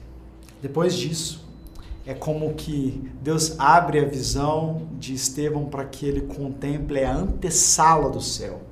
Depois 0.61 0.95
disso, 0.95 1.46
é 2.07 2.15
como 2.15 2.55
que 2.55 3.11
Deus 3.21 3.59
abre 3.59 3.99
a 3.99 4.05
visão 4.05 4.89
de 4.99 5.13
Estevão 5.13 5.65
para 5.65 5.85
que 5.85 6.07
ele 6.07 6.21
contemple 6.23 7.03
a 7.03 7.13
antessala 7.13 8.09
do 8.09 8.21
céu. 8.21 8.63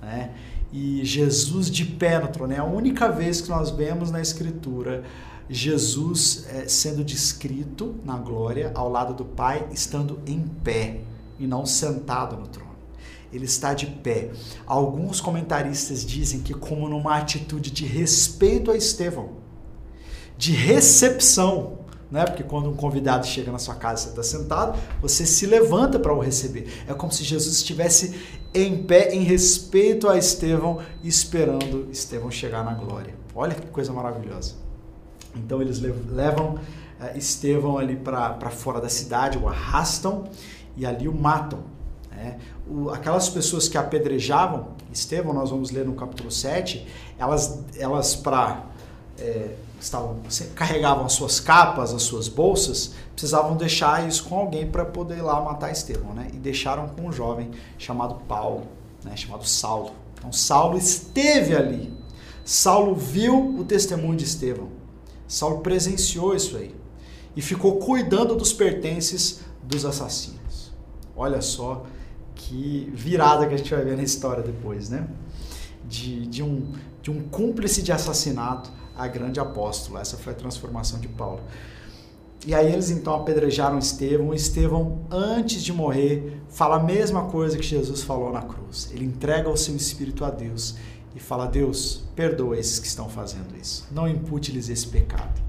Né? 0.00 0.30
E 0.72 1.04
Jesus 1.04 1.70
de 1.70 1.84
pé 1.84 2.20
no 2.20 2.28
trono. 2.28 2.52
É 2.52 2.58
a 2.58 2.64
única 2.64 3.10
vez 3.10 3.40
que 3.40 3.50
nós 3.50 3.70
vemos 3.70 4.10
na 4.10 4.20
Escritura 4.20 5.02
Jesus 5.48 6.46
é, 6.48 6.66
sendo 6.68 7.04
descrito 7.04 7.96
na 8.04 8.16
glória 8.16 8.72
ao 8.74 8.88
lado 8.88 9.12
do 9.12 9.24
Pai, 9.24 9.68
estando 9.72 10.20
em 10.26 10.40
pé 10.40 11.00
e 11.38 11.46
não 11.46 11.66
sentado 11.66 12.36
no 12.36 12.46
trono. 12.46 12.74
ele 13.32 13.44
está 13.44 13.74
de 13.74 13.86
pé. 13.86 14.30
Alguns 14.64 15.20
comentaristas 15.20 16.06
dizem 16.06 16.40
que, 16.40 16.54
como 16.54 16.88
numa 16.88 17.16
atitude 17.16 17.70
de 17.72 17.84
respeito 17.84 18.70
a 18.70 18.76
Estevão, 18.76 19.30
de 20.38 20.52
recepção, 20.52 21.83
né? 22.10 22.24
Porque 22.24 22.42
quando 22.42 22.70
um 22.70 22.74
convidado 22.74 23.26
chega 23.26 23.50
na 23.50 23.58
sua 23.58 23.74
casa, 23.74 24.02
você 24.02 24.08
está 24.10 24.22
sentado, 24.22 24.78
você 25.00 25.26
se 25.26 25.46
levanta 25.46 25.98
para 25.98 26.12
o 26.12 26.20
receber. 26.20 26.68
É 26.86 26.94
como 26.94 27.12
se 27.12 27.24
Jesus 27.24 27.56
estivesse 27.56 28.14
em 28.52 28.84
pé 28.84 29.14
em 29.14 29.22
respeito 29.22 30.08
a 30.08 30.16
Estevão, 30.16 30.80
esperando 31.02 31.88
Estevão 31.90 32.30
chegar 32.30 32.64
na 32.64 32.74
glória. 32.74 33.14
Olha 33.34 33.54
que 33.54 33.66
coisa 33.66 33.92
maravilhosa. 33.92 34.54
Então 35.34 35.60
eles 35.60 35.80
levam 35.80 36.54
uh, 36.54 37.18
Estevão 37.18 37.78
ali 37.78 37.96
para 37.96 38.50
fora 38.50 38.80
da 38.80 38.88
cidade, 38.88 39.36
o 39.38 39.48
arrastam 39.48 40.24
e 40.76 40.86
ali 40.86 41.08
o 41.08 41.12
matam. 41.12 41.60
Né? 42.12 42.38
O, 42.68 42.90
aquelas 42.90 43.28
pessoas 43.28 43.68
que 43.68 43.76
apedrejavam 43.76 44.74
Estevão, 44.92 45.34
nós 45.34 45.50
vamos 45.50 45.72
ler 45.72 45.84
no 45.84 45.94
capítulo 45.94 46.30
7, 46.30 46.86
elas, 47.18 47.64
elas 47.76 48.14
para. 48.14 48.64
É, 49.18 49.54
estavam, 49.84 50.16
carregavam 50.54 51.04
as 51.04 51.12
suas 51.12 51.38
capas, 51.38 51.92
as 51.92 52.02
suas 52.02 52.28
bolsas, 52.28 52.94
precisavam 53.12 53.56
deixar 53.56 54.08
isso 54.08 54.24
com 54.24 54.36
alguém 54.36 54.66
para 54.66 54.84
poder 54.84 55.18
ir 55.18 55.22
lá 55.22 55.40
matar 55.40 55.70
Estevão. 55.70 56.14
Né? 56.14 56.28
E 56.32 56.36
deixaram 56.36 56.88
com 56.88 57.08
um 57.08 57.12
jovem 57.12 57.50
chamado 57.78 58.16
Paulo, 58.26 58.66
né? 59.04 59.16
chamado 59.16 59.46
Saulo. 59.46 59.92
Então 60.16 60.32
Saulo 60.32 60.78
esteve 60.78 61.54
ali. 61.54 61.92
Saulo 62.44 62.94
viu 62.94 63.58
o 63.58 63.64
testemunho 63.64 64.16
de 64.16 64.24
Estevão. 64.24 64.68
Saulo 65.28 65.60
presenciou 65.60 66.34
isso 66.34 66.56
aí. 66.56 66.74
E 67.36 67.42
ficou 67.42 67.78
cuidando 67.78 68.34
dos 68.34 68.52
pertences 68.52 69.40
dos 69.62 69.84
assassinos. 69.84 70.72
Olha 71.16 71.40
só 71.40 71.84
que 72.34 72.90
virada 72.94 73.46
que 73.46 73.54
a 73.54 73.56
gente 73.56 73.74
vai 73.74 73.84
ver 73.84 73.96
na 73.96 74.02
história 74.02 74.42
depois, 74.42 74.88
né? 74.88 75.06
De, 75.86 76.26
de, 76.26 76.42
um, 76.42 76.72
de 77.02 77.10
um 77.10 77.22
cúmplice 77.28 77.82
de 77.82 77.92
assassinato 77.92 78.70
a 78.96 79.06
grande 79.06 79.40
apóstolo. 79.40 79.98
Essa 79.98 80.16
foi 80.16 80.32
a 80.32 80.36
transformação 80.36 80.98
de 80.98 81.08
Paulo. 81.08 81.40
E 82.46 82.54
aí 82.54 82.72
eles 82.72 82.90
então 82.90 83.14
apedrejaram 83.14 83.78
Estevão. 83.78 84.34
Estevão, 84.34 85.00
antes 85.10 85.62
de 85.62 85.72
morrer, 85.72 86.42
fala 86.48 86.76
a 86.76 86.82
mesma 86.82 87.24
coisa 87.24 87.56
que 87.56 87.64
Jesus 87.64 88.02
falou 88.02 88.32
na 88.32 88.42
cruz. 88.42 88.90
Ele 88.92 89.04
entrega 89.04 89.48
o 89.48 89.56
seu 89.56 89.74
espírito 89.74 90.24
a 90.24 90.30
Deus 90.30 90.76
e 91.14 91.20
fala: 91.20 91.46
Deus, 91.46 92.04
perdoa 92.14 92.58
esses 92.58 92.78
que 92.78 92.86
estão 92.86 93.08
fazendo 93.08 93.56
isso. 93.60 93.86
Não 93.90 94.08
impute-lhes 94.08 94.68
esse 94.68 94.86
pecado. 94.86 95.42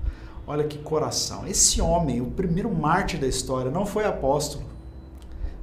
Olha 0.48 0.64
que 0.64 0.78
coração. 0.78 1.48
Esse 1.48 1.82
homem, 1.82 2.22
o 2.22 2.28
primeiro 2.28 2.74
mártir 2.74 3.20
da 3.20 3.28
história, 3.28 3.72
não 3.72 3.86
foi 3.86 4.06
apóstolo 4.06 4.76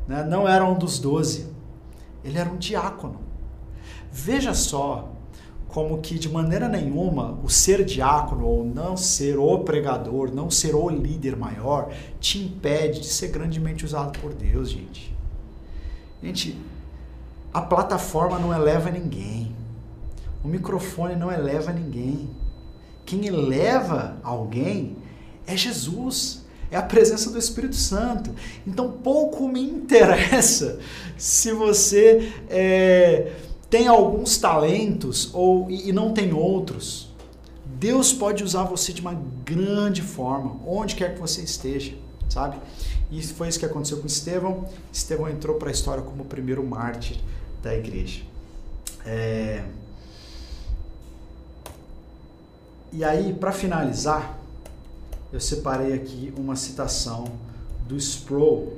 né? 0.06 0.24
não 0.24 0.48
era 0.48 0.64
um 0.64 0.76
dos 0.76 0.98
doze, 0.98 1.46
ele 2.24 2.38
era 2.38 2.48
um 2.48 2.56
diácono. 2.56 3.20
Veja 4.10 4.54
só 4.54 5.11
como 5.72 6.02
que 6.02 6.18
de 6.18 6.28
maneira 6.28 6.68
nenhuma 6.68 7.38
o 7.42 7.48
ser 7.48 7.82
diácono 7.82 8.46
ou 8.46 8.62
não 8.62 8.94
ser 8.94 9.38
o 9.38 9.58
pregador, 9.60 10.30
não 10.30 10.50
ser 10.50 10.74
o 10.74 10.88
líder 10.90 11.34
maior, 11.34 11.90
te 12.20 12.38
impede 12.38 13.00
de 13.00 13.06
ser 13.06 13.28
grandemente 13.28 13.84
usado 13.84 14.18
por 14.18 14.34
Deus, 14.34 14.70
gente. 14.70 15.16
Gente, 16.22 16.58
a 17.52 17.62
plataforma 17.62 18.38
não 18.38 18.54
eleva 18.54 18.90
ninguém. 18.90 19.56
O 20.44 20.48
microfone 20.48 21.16
não 21.16 21.32
eleva 21.32 21.72
ninguém. 21.72 22.28
Quem 23.06 23.26
eleva 23.26 24.18
alguém 24.22 24.96
é 25.46 25.56
Jesus 25.56 26.42
é 26.72 26.76
a 26.76 26.82
presença 26.82 27.30
do 27.30 27.38
Espírito 27.38 27.76
Santo. 27.76 28.34
Então 28.66 28.90
pouco 28.90 29.46
me 29.46 29.62
interessa 29.62 30.78
se 31.18 31.52
você 31.52 32.32
é, 32.48 33.01
tem 33.72 33.88
alguns 33.88 34.36
talentos 34.36 35.30
ou 35.32 35.70
e 35.70 35.94
não 35.94 36.12
tem 36.12 36.34
outros. 36.34 37.08
Deus 37.64 38.12
pode 38.12 38.44
usar 38.44 38.64
você 38.64 38.92
de 38.92 39.00
uma 39.00 39.14
grande 39.46 40.02
forma, 40.02 40.60
onde 40.66 40.94
quer 40.94 41.14
que 41.14 41.20
você 41.20 41.40
esteja, 41.40 41.96
sabe? 42.28 42.58
E 43.10 43.22
foi 43.22 43.48
isso 43.48 43.58
que 43.58 43.64
aconteceu 43.64 43.96
com 43.96 44.06
Estevão. 44.06 44.68
Estevão 44.92 45.26
entrou 45.26 45.56
para 45.56 45.70
a 45.70 45.72
história 45.72 46.02
como 46.02 46.22
o 46.22 46.26
primeiro 46.26 46.62
mártir 46.62 47.18
da 47.62 47.74
igreja. 47.74 48.20
É... 49.06 49.64
E 52.92 53.02
aí, 53.02 53.32
para 53.32 53.52
finalizar, 53.52 54.38
eu 55.32 55.40
separei 55.40 55.94
aqui 55.94 56.30
uma 56.36 56.56
citação 56.56 57.24
do 57.88 57.96
Sproul, 57.96 58.76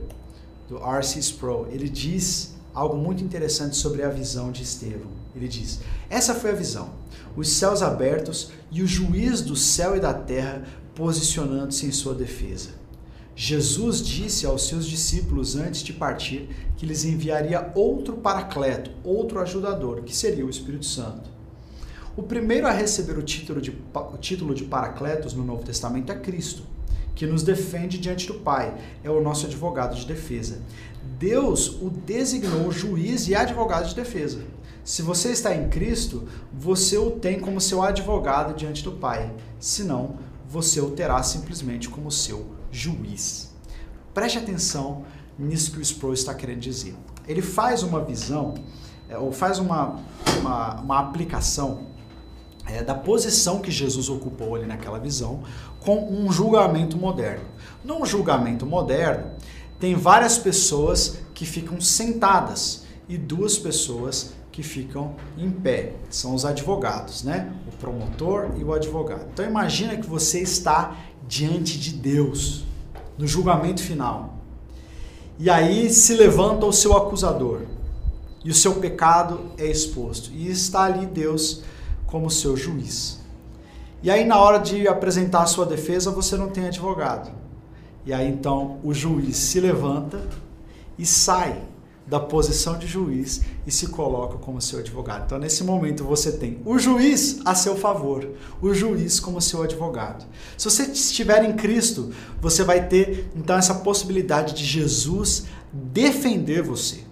do 0.68 0.76
R.C. 0.78 1.18
Sproul. 1.18 1.66
Ele 1.72 1.88
diz 1.88 2.53
algo 2.74 2.96
muito 2.96 3.22
interessante 3.22 3.76
sobre 3.76 4.02
a 4.02 4.08
visão 4.08 4.50
de 4.50 4.62
Estevão. 4.62 5.12
Ele 5.34 5.48
diz: 5.48 5.80
Essa 6.10 6.34
foi 6.34 6.50
a 6.50 6.54
visão, 6.54 6.90
os 7.36 7.48
céus 7.48 7.82
abertos 7.82 8.50
e 8.70 8.82
o 8.82 8.86
juiz 8.86 9.40
do 9.40 9.56
céu 9.56 9.96
e 9.96 10.00
da 10.00 10.12
terra 10.12 10.64
posicionando-se 10.94 11.86
em 11.86 11.92
sua 11.92 12.14
defesa. 12.14 12.70
Jesus 13.36 14.00
disse 14.00 14.46
aos 14.46 14.68
seus 14.68 14.86
discípulos 14.86 15.56
antes 15.56 15.82
de 15.82 15.92
partir 15.92 16.48
que 16.76 16.86
lhes 16.86 17.04
enviaria 17.04 17.72
outro 17.74 18.16
paracleto, 18.16 18.92
outro 19.02 19.40
ajudador, 19.40 20.02
que 20.02 20.14
seria 20.14 20.46
o 20.46 20.50
Espírito 20.50 20.86
Santo. 20.86 21.34
O 22.16 22.22
primeiro 22.22 22.68
a 22.68 22.70
receber 22.70 23.18
o 23.18 23.22
título 23.22 23.60
de, 23.60 23.76
o 23.92 24.16
título 24.18 24.54
de 24.54 24.64
Paracletos 24.64 25.34
no 25.34 25.44
Novo 25.44 25.64
Testamento 25.64 26.12
é 26.12 26.14
Cristo, 26.14 26.62
que 27.12 27.26
nos 27.26 27.42
defende 27.42 27.98
diante 27.98 28.28
do 28.28 28.34
Pai, 28.34 28.76
é 29.02 29.10
o 29.10 29.20
nosso 29.20 29.46
advogado 29.46 29.96
de 29.96 30.06
defesa. 30.06 30.60
Deus 31.18 31.68
o 31.80 31.90
designou 31.90 32.72
juiz 32.72 33.28
e 33.28 33.34
advogado 33.34 33.88
de 33.88 33.94
defesa. 33.94 34.44
Se 34.84 35.00
você 35.00 35.30
está 35.30 35.54
em 35.54 35.68
Cristo, 35.68 36.28
você 36.52 36.98
o 36.98 37.12
tem 37.12 37.40
como 37.40 37.60
seu 37.60 37.82
advogado 37.82 38.54
diante 38.54 38.84
do 38.84 38.92
Pai. 38.92 39.32
Senão, 39.58 40.16
você 40.46 40.80
o 40.80 40.90
terá 40.90 41.22
simplesmente 41.22 41.88
como 41.88 42.10
seu 42.10 42.46
juiz. 42.70 43.54
Preste 44.12 44.38
atenção 44.38 45.04
nisso 45.38 45.72
que 45.72 45.78
o 45.78 45.82
Sproul 45.82 46.14
está 46.14 46.34
querendo 46.34 46.60
dizer. 46.60 46.94
Ele 47.26 47.40
faz 47.40 47.82
uma 47.82 48.04
visão, 48.04 48.54
é, 49.08 49.16
ou 49.16 49.32
faz 49.32 49.58
uma, 49.58 50.00
uma, 50.38 50.80
uma 50.80 51.00
aplicação 51.00 51.86
é, 52.66 52.82
da 52.82 52.94
posição 52.94 53.60
que 53.60 53.70
Jesus 53.70 54.08
ocupou 54.08 54.54
ali 54.54 54.66
naquela 54.66 54.98
visão 54.98 55.42
com 55.80 56.10
um 56.10 56.30
julgamento 56.32 56.96
moderno. 56.96 57.44
Num 57.84 58.04
julgamento 58.06 58.64
moderno, 58.64 59.32
tem 59.78 59.94
várias 59.94 60.38
pessoas 60.38 61.18
que 61.34 61.44
ficam 61.44 61.80
sentadas 61.80 62.84
e 63.08 63.18
duas 63.18 63.58
pessoas 63.58 64.32
que 64.50 64.62
ficam 64.62 65.16
em 65.36 65.50
pé. 65.50 65.94
São 66.08 66.34
os 66.34 66.44
advogados, 66.44 67.24
né? 67.24 67.52
O 67.66 67.76
promotor 67.76 68.50
e 68.56 68.64
o 68.64 68.72
advogado. 68.72 69.26
Então 69.32 69.44
imagina 69.44 69.96
que 69.96 70.06
você 70.06 70.40
está 70.40 70.96
diante 71.26 71.78
de 71.78 71.92
Deus 71.92 72.64
no 73.18 73.26
julgamento 73.26 73.82
final. 73.82 74.34
E 75.38 75.50
aí 75.50 75.90
se 75.90 76.14
levanta 76.14 76.64
o 76.66 76.72
seu 76.72 76.96
acusador. 76.96 77.62
E 78.44 78.50
o 78.50 78.54
seu 78.54 78.74
pecado 78.74 79.40
é 79.58 79.66
exposto. 79.66 80.30
E 80.32 80.48
está 80.48 80.84
ali 80.84 81.06
Deus 81.06 81.62
como 82.06 82.30
seu 82.30 82.56
juiz. 82.56 83.20
E 84.02 84.10
aí, 84.10 84.24
na 84.24 84.38
hora 84.38 84.58
de 84.58 84.86
apresentar 84.86 85.42
a 85.42 85.46
sua 85.46 85.64
defesa, 85.64 86.10
você 86.10 86.36
não 86.36 86.50
tem 86.50 86.66
advogado. 86.66 87.32
E 88.06 88.12
aí, 88.12 88.28
então, 88.28 88.78
o 88.82 88.92
juiz 88.92 89.36
se 89.36 89.60
levanta 89.60 90.22
e 90.98 91.06
sai 91.06 91.62
da 92.06 92.20
posição 92.20 92.78
de 92.78 92.86
juiz 92.86 93.40
e 93.66 93.70
se 93.70 93.86
coloca 93.86 94.36
como 94.36 94.60
seu 94.60 94.78
advogado. 94.78 95.24
Então, 95.24 95.38
nesse 95.38 95.64
momento, 95.64 96.04
você 96.04 96.32
tem 96.32 96.60
o 96.64 96.78
juiz 96.78 97.40
a 97.44 97.54
seu 97.54 97.76
favor, 97.76 98.28
o 98.60 98.74
juiz 98.74 99.18
como 99.18 99.40
seu 99.40 99.62
advogado. 99.62 100.26
Se 100.56 100.68
você 100.70 100.82
estiver 100.84 101.44
em 101.44 101.54
Cristo, 101.54 102.12
você 102.40 102.62
vai 102.62 102.86
ter 102.88 103.30
então 103.34 103.56
essa 103.56 103.76
possibilidade 103.76 104.54
de 104.54 104.64
Jesus 104.64 105.46
defender 105.72 106.62
você. 106.62 107.04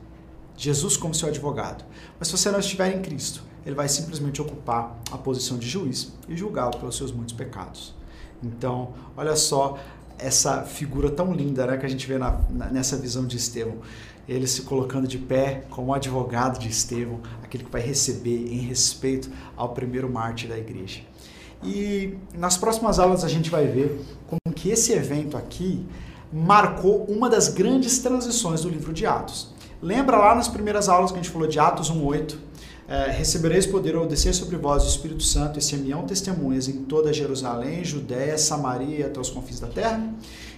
Jesus 0.56 0.96
como 0.96 1.14
seu 1.14 1.28
advogado. 1.28 1.84
Mas 2.18 2.28
se 2.28 2.36
você 2.36 2.50
não 2.50 2.60
estiver 2.60 2.94
em 2.94 3.00
Cristo, 3.00 3.42
ele 3.64 3.74
vai 3.74 3.88
simplesmente 3.88 4.42
ocupar 4.42 5.00
a 5.10 5.16
posição 5.16 5.56
de 5.56 5.68
juiz 5.68 6.12
e 6.28 6.36
julgá-lo 6.36 6.76
pelos 6.78 6.96
seus 6.96 7.10
muitos 7.10 7.34
pecados. 7.34 7.94
Então, 8.42 8.92
olha 9.16 9.36
só 9.36 9.78
essa 10.22 10.62
figura 10.62 11.10
tão 11.10 11.32
linda 11.32 11.66
né, 11.66 11.76
que 11.76 11.86
a 11.86 11.88
gente 11.88 12.06
vê 12.06 12.18
na, 12.18 12.38
na, 12.50 12.66
nessa 12.66 12.96
visão 12.96 13.26
de 13.26 13.36
Estevão. 13.36 13.78
Ele 14.28 14.46
se 14.46 14.62
colocando 14.62 15.06
de 15.06 15.18
pé 15.18 15.64
como 15.68 15.92
advogado 15.92 16.58
de 16.58 16.68
Estevão, 16.68 17.20
aquele 17.42 17.64
que 17.64 17.70
vai 17.70 17.82
receber 17.82 18.52
em 18.52 18.58
respeito 18.58 19.30
ao 19.56 19.70
primeiro 19.70 20.10
mártir 20.10 20.48
da 20.48 20.56
igreja. 20.56 21.00
E 21.62 22.16
nas 22.34 22.56
próximas 22.56 22.98
aulas 22.98 23.24
a 23.24 23.28
gente 23.28 23.50
vai 23.50 23.66
ver 23.66 24.00
como 24.26 24.54
que 24.54 24.70
esse 24.70 24.92
evento 24.92 25.36
aqui 25.36 25.86
marcou 26.32 27.04
uma 27.04 27.28
das 27.28 27.48
grandes 27.48 27.98
transições 27.98 28.62
do 28.62 28.68
livro 28.68 28.92
de 28.92 29.06
Atos. 29.06 29.52
Lembra 29.80 30.16
lá 30.16 30.34
nas 30.34 30.48
primeiras 30.48 30.88
aulas 30.88 31.10
que 31.10 31.18
a 31.18 31.22
gente 31.22 31.32
falou 31.32 31.48
de 31.48 31.58
Atos 31.58 31.90
1:8, 31.90 32.36
é, 32.92 33.10
recebereis 33.10 33.64
poder 33.64 33.94
ao 33.94 34.06
descer 34.06 34.34
sobre 34.34 34.58
vós 34.58 34.84
o 34.84 34.86
Espírito 34.86 35.22
Santo 35.22 35.58
e 35.58 35.62
ser-me-ão 35.62 36.02
testemunhas 36.02 36.68
em 36.68 36.84
toda 36.84 37.10
Jerusalém, 37.10 37.82
Judéia, 37.82 38.36
Samaria 38.36 38.98
e 38.98 39.02
até 39.02 39.18
os 39.18 39.30
confins 39.30 39.58
da 39.58 39.66
terra. 39.66 40.12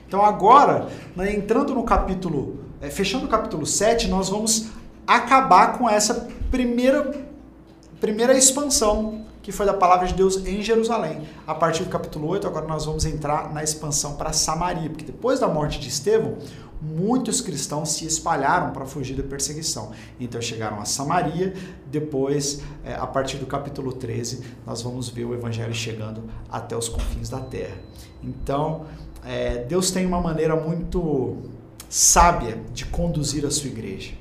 Então 0.09 0.21
agora, 0.21 0.89
né, 1.15 1.33
entrando 1.33 1.73
no 1.73 1.85
capítulo, 1.85 2.59
é, 2.81 2.91
fechando 2.91 3.27
o 3.27 3.29
capítulo 3.29 3.65
7, 3.65 4.09
nós 4.09 4.31
vamos 4.31 4.67
acabar 5.07 5.79
com 5.79 5.89
essa 5.89 6.29
primeira, 6.51 7.25
primeira 8.01 8.37
expansão 8.37 9.25
que 9.45 9.53
foi 9.53 9.67
da 9.67 9.75
palavra 9.75 10.09
de 10.09 10.15
Deus 10.15 10.45
em 10.47 10.63
Jerusalém. 10.63 11.21
A 11.47 11.55
partir 11.55 11.85
do 11.85 11.91
capítulo 11.91 12.27
8, 12.29 12.47
agora 12.47 12.67
nós 12.67 12.87
vamos 12.87 13.05
entrar 13.05 13.53
na 13.53 13.63
expansão 13.63 14.17
para 14.17 14.33
Samaria, 14.33 14.89
porque 14.89 15.05
depois 15.05 15.39
da 15.39 15.47
morte 15.47 15.79
de 15.79 15.91
Estevão, 15.91 16.39
muitos 16.81 17.43
cristãos 17.43 17.91
se 17.91 18.07
espalharam 18.07 18.73
para 18.73 18.87
fugir 18.87 19.15
da 19.15 19.23
perseguição. 19.23 19.93
Então 20.19 20.41
chegaram 20.41 20.81
a 20.81 20.87
Samaria, 20.87 21.53
depois, 21.91 22.63
é, 22.83 22.95
a 22.95 23.07
partir 23.07 23.37
do 23.37 23.45
capítulo 23.45 23.93
13, 23.93 24.43
nós 24.67 24.81
vamos 24.81 25.11
ver 25.11 25.27
o 25.27 25.35
evangelho 25.35 25.75
chegando 25.75 26.23
até 26.51 26.75
os 26.75 26.89
confins 26.89 27.29
da 27.29 27.41
terra. 27.41 27.77
Então, 28.23 28.87
é, 29.27 29.59
Deus 29.65 29.91
tem 29.91 30.07
uma 30.07 30.23
maneira 30.23 30.57
muito 30.57 31.37
sábia 31.91 32.59
de 32.73 32.87
conduzir 32.87 33.45
a 33.45 33.51
sua 33.51 33.69
igreja. 33.69 34.15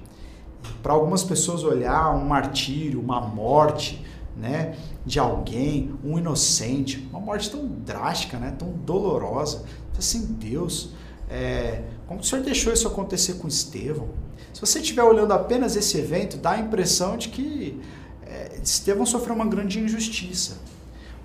Para 0.82 0.92
algumas 0.92 1.24
pessoas 1.24 1.64
olhar 1.64 2.14
um 2.14 2.26
martírio, 2.26 3.00
uma 3.00 3.22
morte, 3.22 4.06
né, 4.36 4.76
de 5.06 5.20
alguém, 5.20 5.94
um 6.04 6.18
inocente, 6.18 7.08
uma 7.12 7.20
morte 7.20 7.50
tão 7.50 7.66
drástica, 7.68 8.38
né, 8.38 8.56
tão 8.58 8.70
dolorosa. 8.72 9.64
Assim, 9.98 10.26
Deus, 10.40 10.92
é, 11.30 11.84
como 12.08 12.22
o 12.22 12.24
Senhor 12.24 12.44
deixou 12.44 12.72
isso 12.74 12.88
acontecer 12.88 13.34
com 13.36 13.48
Estevão? 13.48 14.10
Se 14.54 14.62
você 14.62 14.80
estiver 14.80 15.04
olhando 15.04 15.34
apenas 15.34 15.76
esse 15.76 15.98
evento, 15.98 16.38
dá 16.38 16.52
a 16.52 16.60
impressão 16.60 17.18
de 17.18 17.30
que 17.30 17.82
é, 18.26 18.60
Estevão 18.64 19.06
sofreu 19.06 19.36
uma 19.36 19.46
grande 19.46 19.80
injustiça. 19.80 20.58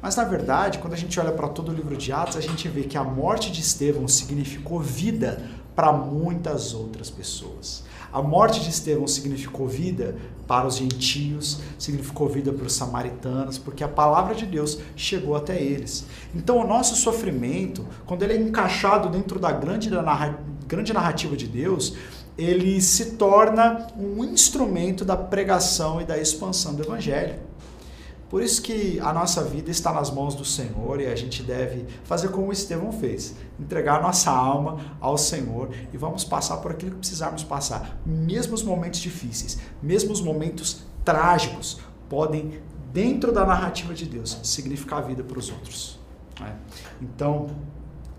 Mas 0.01 0.17
na 0.17 0.25
verdade, 0.25 0.79
quando 0.79 0.95
a 0.95 0.97
gente 0.97 1.19
olha 1.19 1.33
para 1.33 1.49
todo 1.49 1.71
o 1.71 1.75
livro 1.75 1.97
de 1.97 2.13
Atos, 2.13 2.37
a 2.37 2.41
gente 2.41 2.69
vê 2.69 2.85
que 2.85 2.97
a 2.97 3.05
morte 3.05 3.51
de 3.51 3.61
Estevão 3.61 4.07
significou 4.07 4.81
vida 4.81 5.43
para 5.75 5.93
muitas 5.93 6.73
outras 6.73 7.11
pessoas. 7.11 7.85
A 8.13 8.23
morte 8.23 8.61
de 8.61 8.71
Estevão 8.71 9.07
significou 9.07 9.69
vida 9.69 10.17
para 10.47 10.67
os 10.67 10.77
gentios, 10.77 11.61
significou 11.79 12.29
vida 12.29 12.53
para 12.53 12.67
os 12.67 12.73
samaritanos, 12.73 13.59
porque 13.59 13.85
a 13.85 13.89
palavra 13.89 14.35
de 14.35 14.47
Deus 14.47 14.79
chegou 14.97 15.37
até 15.37 15.61
eles. 15.61 16.07
Então, 16.35 16.59
o 16.59 16.67
nosso 16.67 16.97
sofrimento, 16.97 17.85
quando 18.07 18.23
ele 18.23 18.33
é 18.33 18.37
encaixado 18.37 19.11
dentro 19.11 19.39
da 19.39 19.53
grande, 19.53 19.91
grande 20.67 20.93
narrativa 20.93 21.37
de 21.37 21.47
Deus, 21.47 21.95
ele 22.39 22.81
se 22.81 23.17
torna 23.17 23.89
um 23.99 24.25
instrumento 24.25 25.05
da 25.05 25.17
pregação 25.17 26.01
e 26.01 26.05
da 26.05 26.17
expansão 26.17 26.75
do 26.75 26.83
evangelho. 26.83 27.48
Por 28.29 28.43
isso 28.43 28.61
que 28.61 29.01
a 29.01 29.13
nossa 29.13 29.43
vida 29.43 29.71
está 29.71 29.93
nas 29.93 30.11
mãos 30.11 30.35
do 30.35 30.45
Senhor 30.45 31.01
e 31.01 31.07
a 31.07 31.17
gente 31.17 31.43
deve 31.43 31.87
fazer 32.05 32.29
como 32.29 32.49
o 32.49 32.53
Estevão 32.53 32.93
fez, 32.93 33.35
entregar 33.59 33.99
a 33.99 34.03
nossa 34.03 34.31
alma 34.31 34.97
ao 35.01 35.17
Senhor 35.17 35.71
e 35.93 35.97
vamos 35.97 36.25
passar 36.25 36.59
por 36.59 36.71
aquilo 36.71 36.93
que 36.93 36.99
precisarmos 36.99 37.43
passar. 37.43 37.99
Mesmo 38.05 38.55
os 38.55 38.63
momentos 38.63 39.01
difíceis, 39.01 39.59
mesmo 39.83 40.13
os 40.13 40.21
momentos 40.21 40.85
trágicos, 41.05 41.81
podem, 42.09 42.61
dentro 42.93 43.33
da 43.33 43.47
narrativa 43.47 43.95
de 43.95 44.05
Deus, 44.05 44.39
significar 44.43 45.03
vida 45.03 45.23
para 45.23 45.39
os 45.39 45.51
outros. 45.51 45.99
Né? 46.39 46.55
Então, 47.01 47.49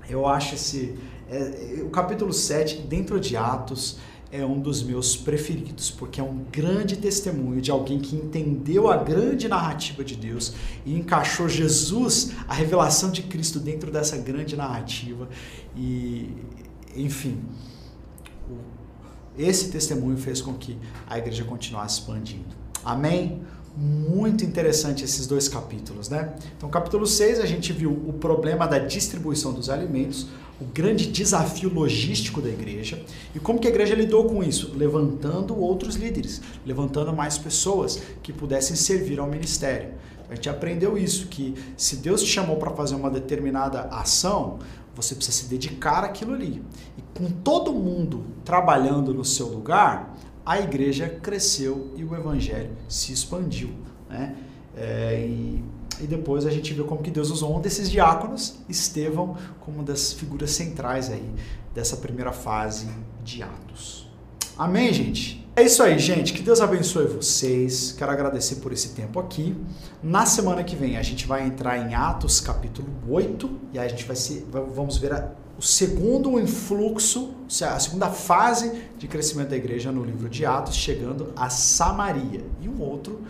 eu 0.10 0.28
acho 0.28 0.56
esse. 0.56 0.98
É, 1.30 1.84
o 1.84 1.89
capítulo 1.91 2.34
7, 2.34 2.82
dentro 2.82 3.19
de 3.19 3.38
Atos, 3.38 4.00
é 4.32 4.46
um 4.46 4.60
dos 4.60 4.84
meus 4.84 5.15
preferidos, 5.15 5.89
porque 5.89 6.22
é 6.22 6.24
um 6.24 6.44
grande 6.52 6.98
testemunho 6.98 7.60
de 7.60 7.72
alguém 7.72 8.00
que 8.00 8.15
entendeu 8.15 8.89
a 8.89 8.98
grande 8.98 9.48
narrativa 9.48 10.04
de 10.04 10.15
Deus 10.15 10.54
e 10.86 10.94
encaixou 10.94 11.50
Jesus, 11.50 12.32
a 12.48 12.54
revelação 12.54 13.10
de 13.10 13.24
Cristo 13.24 13.60
dentro 13.60 13.92
dessa 13.92 14.18
grande 14.18 14.56
narrativa 14.56 15.28
e 15.76 16.30
enfim, 16.96 17.42
esse 19.38 19.72
testemunho 19.72 20.18
fez 20.18 20.42
com 20.42 20.54
que 20.54 20.78
a 21.08 21.18
igreja 21.18 21.44
continuasse 21.44 22.00
expandindo. 22.00 22.56
Amém? 22.84 23.42
Muito 23.78 24.44
interessante 24.44 25.04
esses 25.04 25.26
dois 25.26 25.48
capítulos, 25.48 26.10
né? 26.10 26.34
Então, 26.58 26.70
capítulo 26.70 27.08
6 27.08 27.39
a 27.39 27.46
gente 27.46 27.72
viu 27.72 27.92
o 27.92 28.13
problema 28.13 28.68
da 28.68 28.80
distribuição 28.80 29.54
dos 29.54 29.70
alimentos, 29.70 30.28
o 30.60 30.65
grande 30.65 31.08
desafio 31.08 31.74
logístico 31.74 32.41
da 32.41 32.50
igreja 32.50 33.02
e 33.34 33.39
como 33.39 33.60
que 33.60 33.67
a 33.67 33.69
igreja 33.69 33.95
lidou 33.95 34.26
com 34.26 34.43
isso, 34.43 34.74
levantando 34.76 35.58
outros 35.58 35.95
líderes, 35.95 36.41
levantando 36.65 37.13
mais 37.13 37.38
pessoas 37.38 38.02
que 38.22 38.34
pudessem 38.34 38.76
servir 38.76 39.19
ao 39.19 39.28
ministério. 39.28 39.93
A 40.30 40.36
gente 40.36 40.50
aprendeu 40.50 40.98
isso 40.98 41.28
que 41.28 41.56
se 41.76 41.98
Deus 41.98 42.22
te 42.22 42.30
chamou 42.30 42.58
para 42.58 42.72
fazer 42.72 42.95
uma 42.95 43.10
determinada 43.10 43.82
ação, 43.84 44.60
você 44.93 45.15
precisa 45.15 45.38
se 45.38 45.45
dedicar 45.45 46.04
àquilo 46.04 46.34
ali. 46.34 46.62
E 46.98 47.17
com 47.17 47.32
todo 47.32 47.74
mundo 47.74 48.26
trabalhando 48.43 49.13
no 49.13 49.26
seu 49.26 49.48
lugar, 49.48 50.15
a 50.45 50.60
igreja 50.60 51.08
cresceu 51.08 51.93
e 51.95 52.04
o 52.04 52.15
evangelho 52.15 52.72
se 52.88 53.12
expandiu. 53.13 53.69
Né? 54.10 54.36
É, 54.76 55.26
e 55.26 55.63
e 56.02 56.08
depois 56.08 56.46
a 56.46 56.52
gente 56.52 56.74
viu 56.74 56.86
como 56.86 57.02
que 57.02 57.12
Deus 57.12 57.30
usou 57.30 57.58
um 57.58 57.62
desses 57.62 57.90
diáconos, 57.90 58.56
Estevão, 58.68 59.38
como 59.60 59.78
uma 59.78 59.84
das 59.84 60.14
figuras 60.14 60.52
centrais 60.52 61.10
aí 61.10 61.30
dessa 61.74 61.98
primeira 61.98 62.32
fase 62.32 62.88
de 63.24 63.44
Atos. 63.44 64.10
Amém, 64.58 64.92
gente? 64.94 65.48
É 65.56 65.64
isso 65.64 65.84
aí, 65.84 65.98
gente. 66.00 66.34
Que 66.34 66.42
Deus 66.42 66.62
abençoe 66.62 67.06
vocês. 67.08 67.94
Quero 67.98 68.12
agradecer 68.12 68.56
por 68.56 68.72
esse 68.72 68.90
tempo 68.90 69.20
aqui. 69.20 69.56
Na 70.02 70.26
semana 70.26 70.64
que 70.64 70.76
vem 70.76 70.98
a 70.98 71.02
gente 71.02 71.28
vai 71.28 71.46
entrar 71.46 71.78
em 71.78 71.94
Atos 71.94 72.40
capítulo 72.40 72.88
8 73.10 73.60
e 73.74 73.80
aí 73.80 73.86
a 73.86 73.90
gente 73.90 74.06
vai 74.06 74.16
ser, 74.16 74.48
vamos 74.52 74.98
ver 74.98 75.14
a, 75.14 75.32
o 75.58 75.62
segundo 75.62 76.40
influxo, 76.40 77.34
a 77.62 77.80
segunda 77.80 78.10
fase 78.10 78.84
de 78.98 79.08
crescimento 79.08 79.50
da 79.50 79.58
igreja 79.58 79.92
no 79.92 80.04
livro 80.04 80.30
de 80.30 80.46
Atos, 80.46 80.76
chegando 80.76 81.34
a 81.36 81.50
Samaria. 81.50 82.46
E 82.62 82.70
um 82.70 82.82
outro 82.82 83.22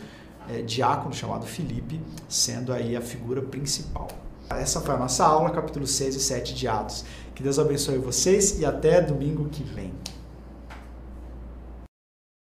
é, 0.49 0.61
diácono 0.61 1.13
chamado 1.13 1.45
Filipe, 1.45 2.01
sendo 2.27 2.73
aí 2.73 2.95
a 2.95 3.01
figura 3.01 3.41
principal. 3.41 4.07
Essa 4.49 4.81
foi 4.81 4.95
a 4.95 4.97
nossa 4.97 5.23
aula, 5.23 5.51
capítulo 5.51 5.85
6 5.85 6.15
e 6.15 6.19
7 6.19 6.55
de 6.55 6.67
Atos. 6.67 7.05
Que 7.35 7.43
Deus 7.43 7.59
abençoe 7.59 7.97
vocês 7.99 8.59
e 8.59 8.65
até 8.65 8.99
domingo 8.99 9.47
que 9.49 9.63
vem. 9.63 9.93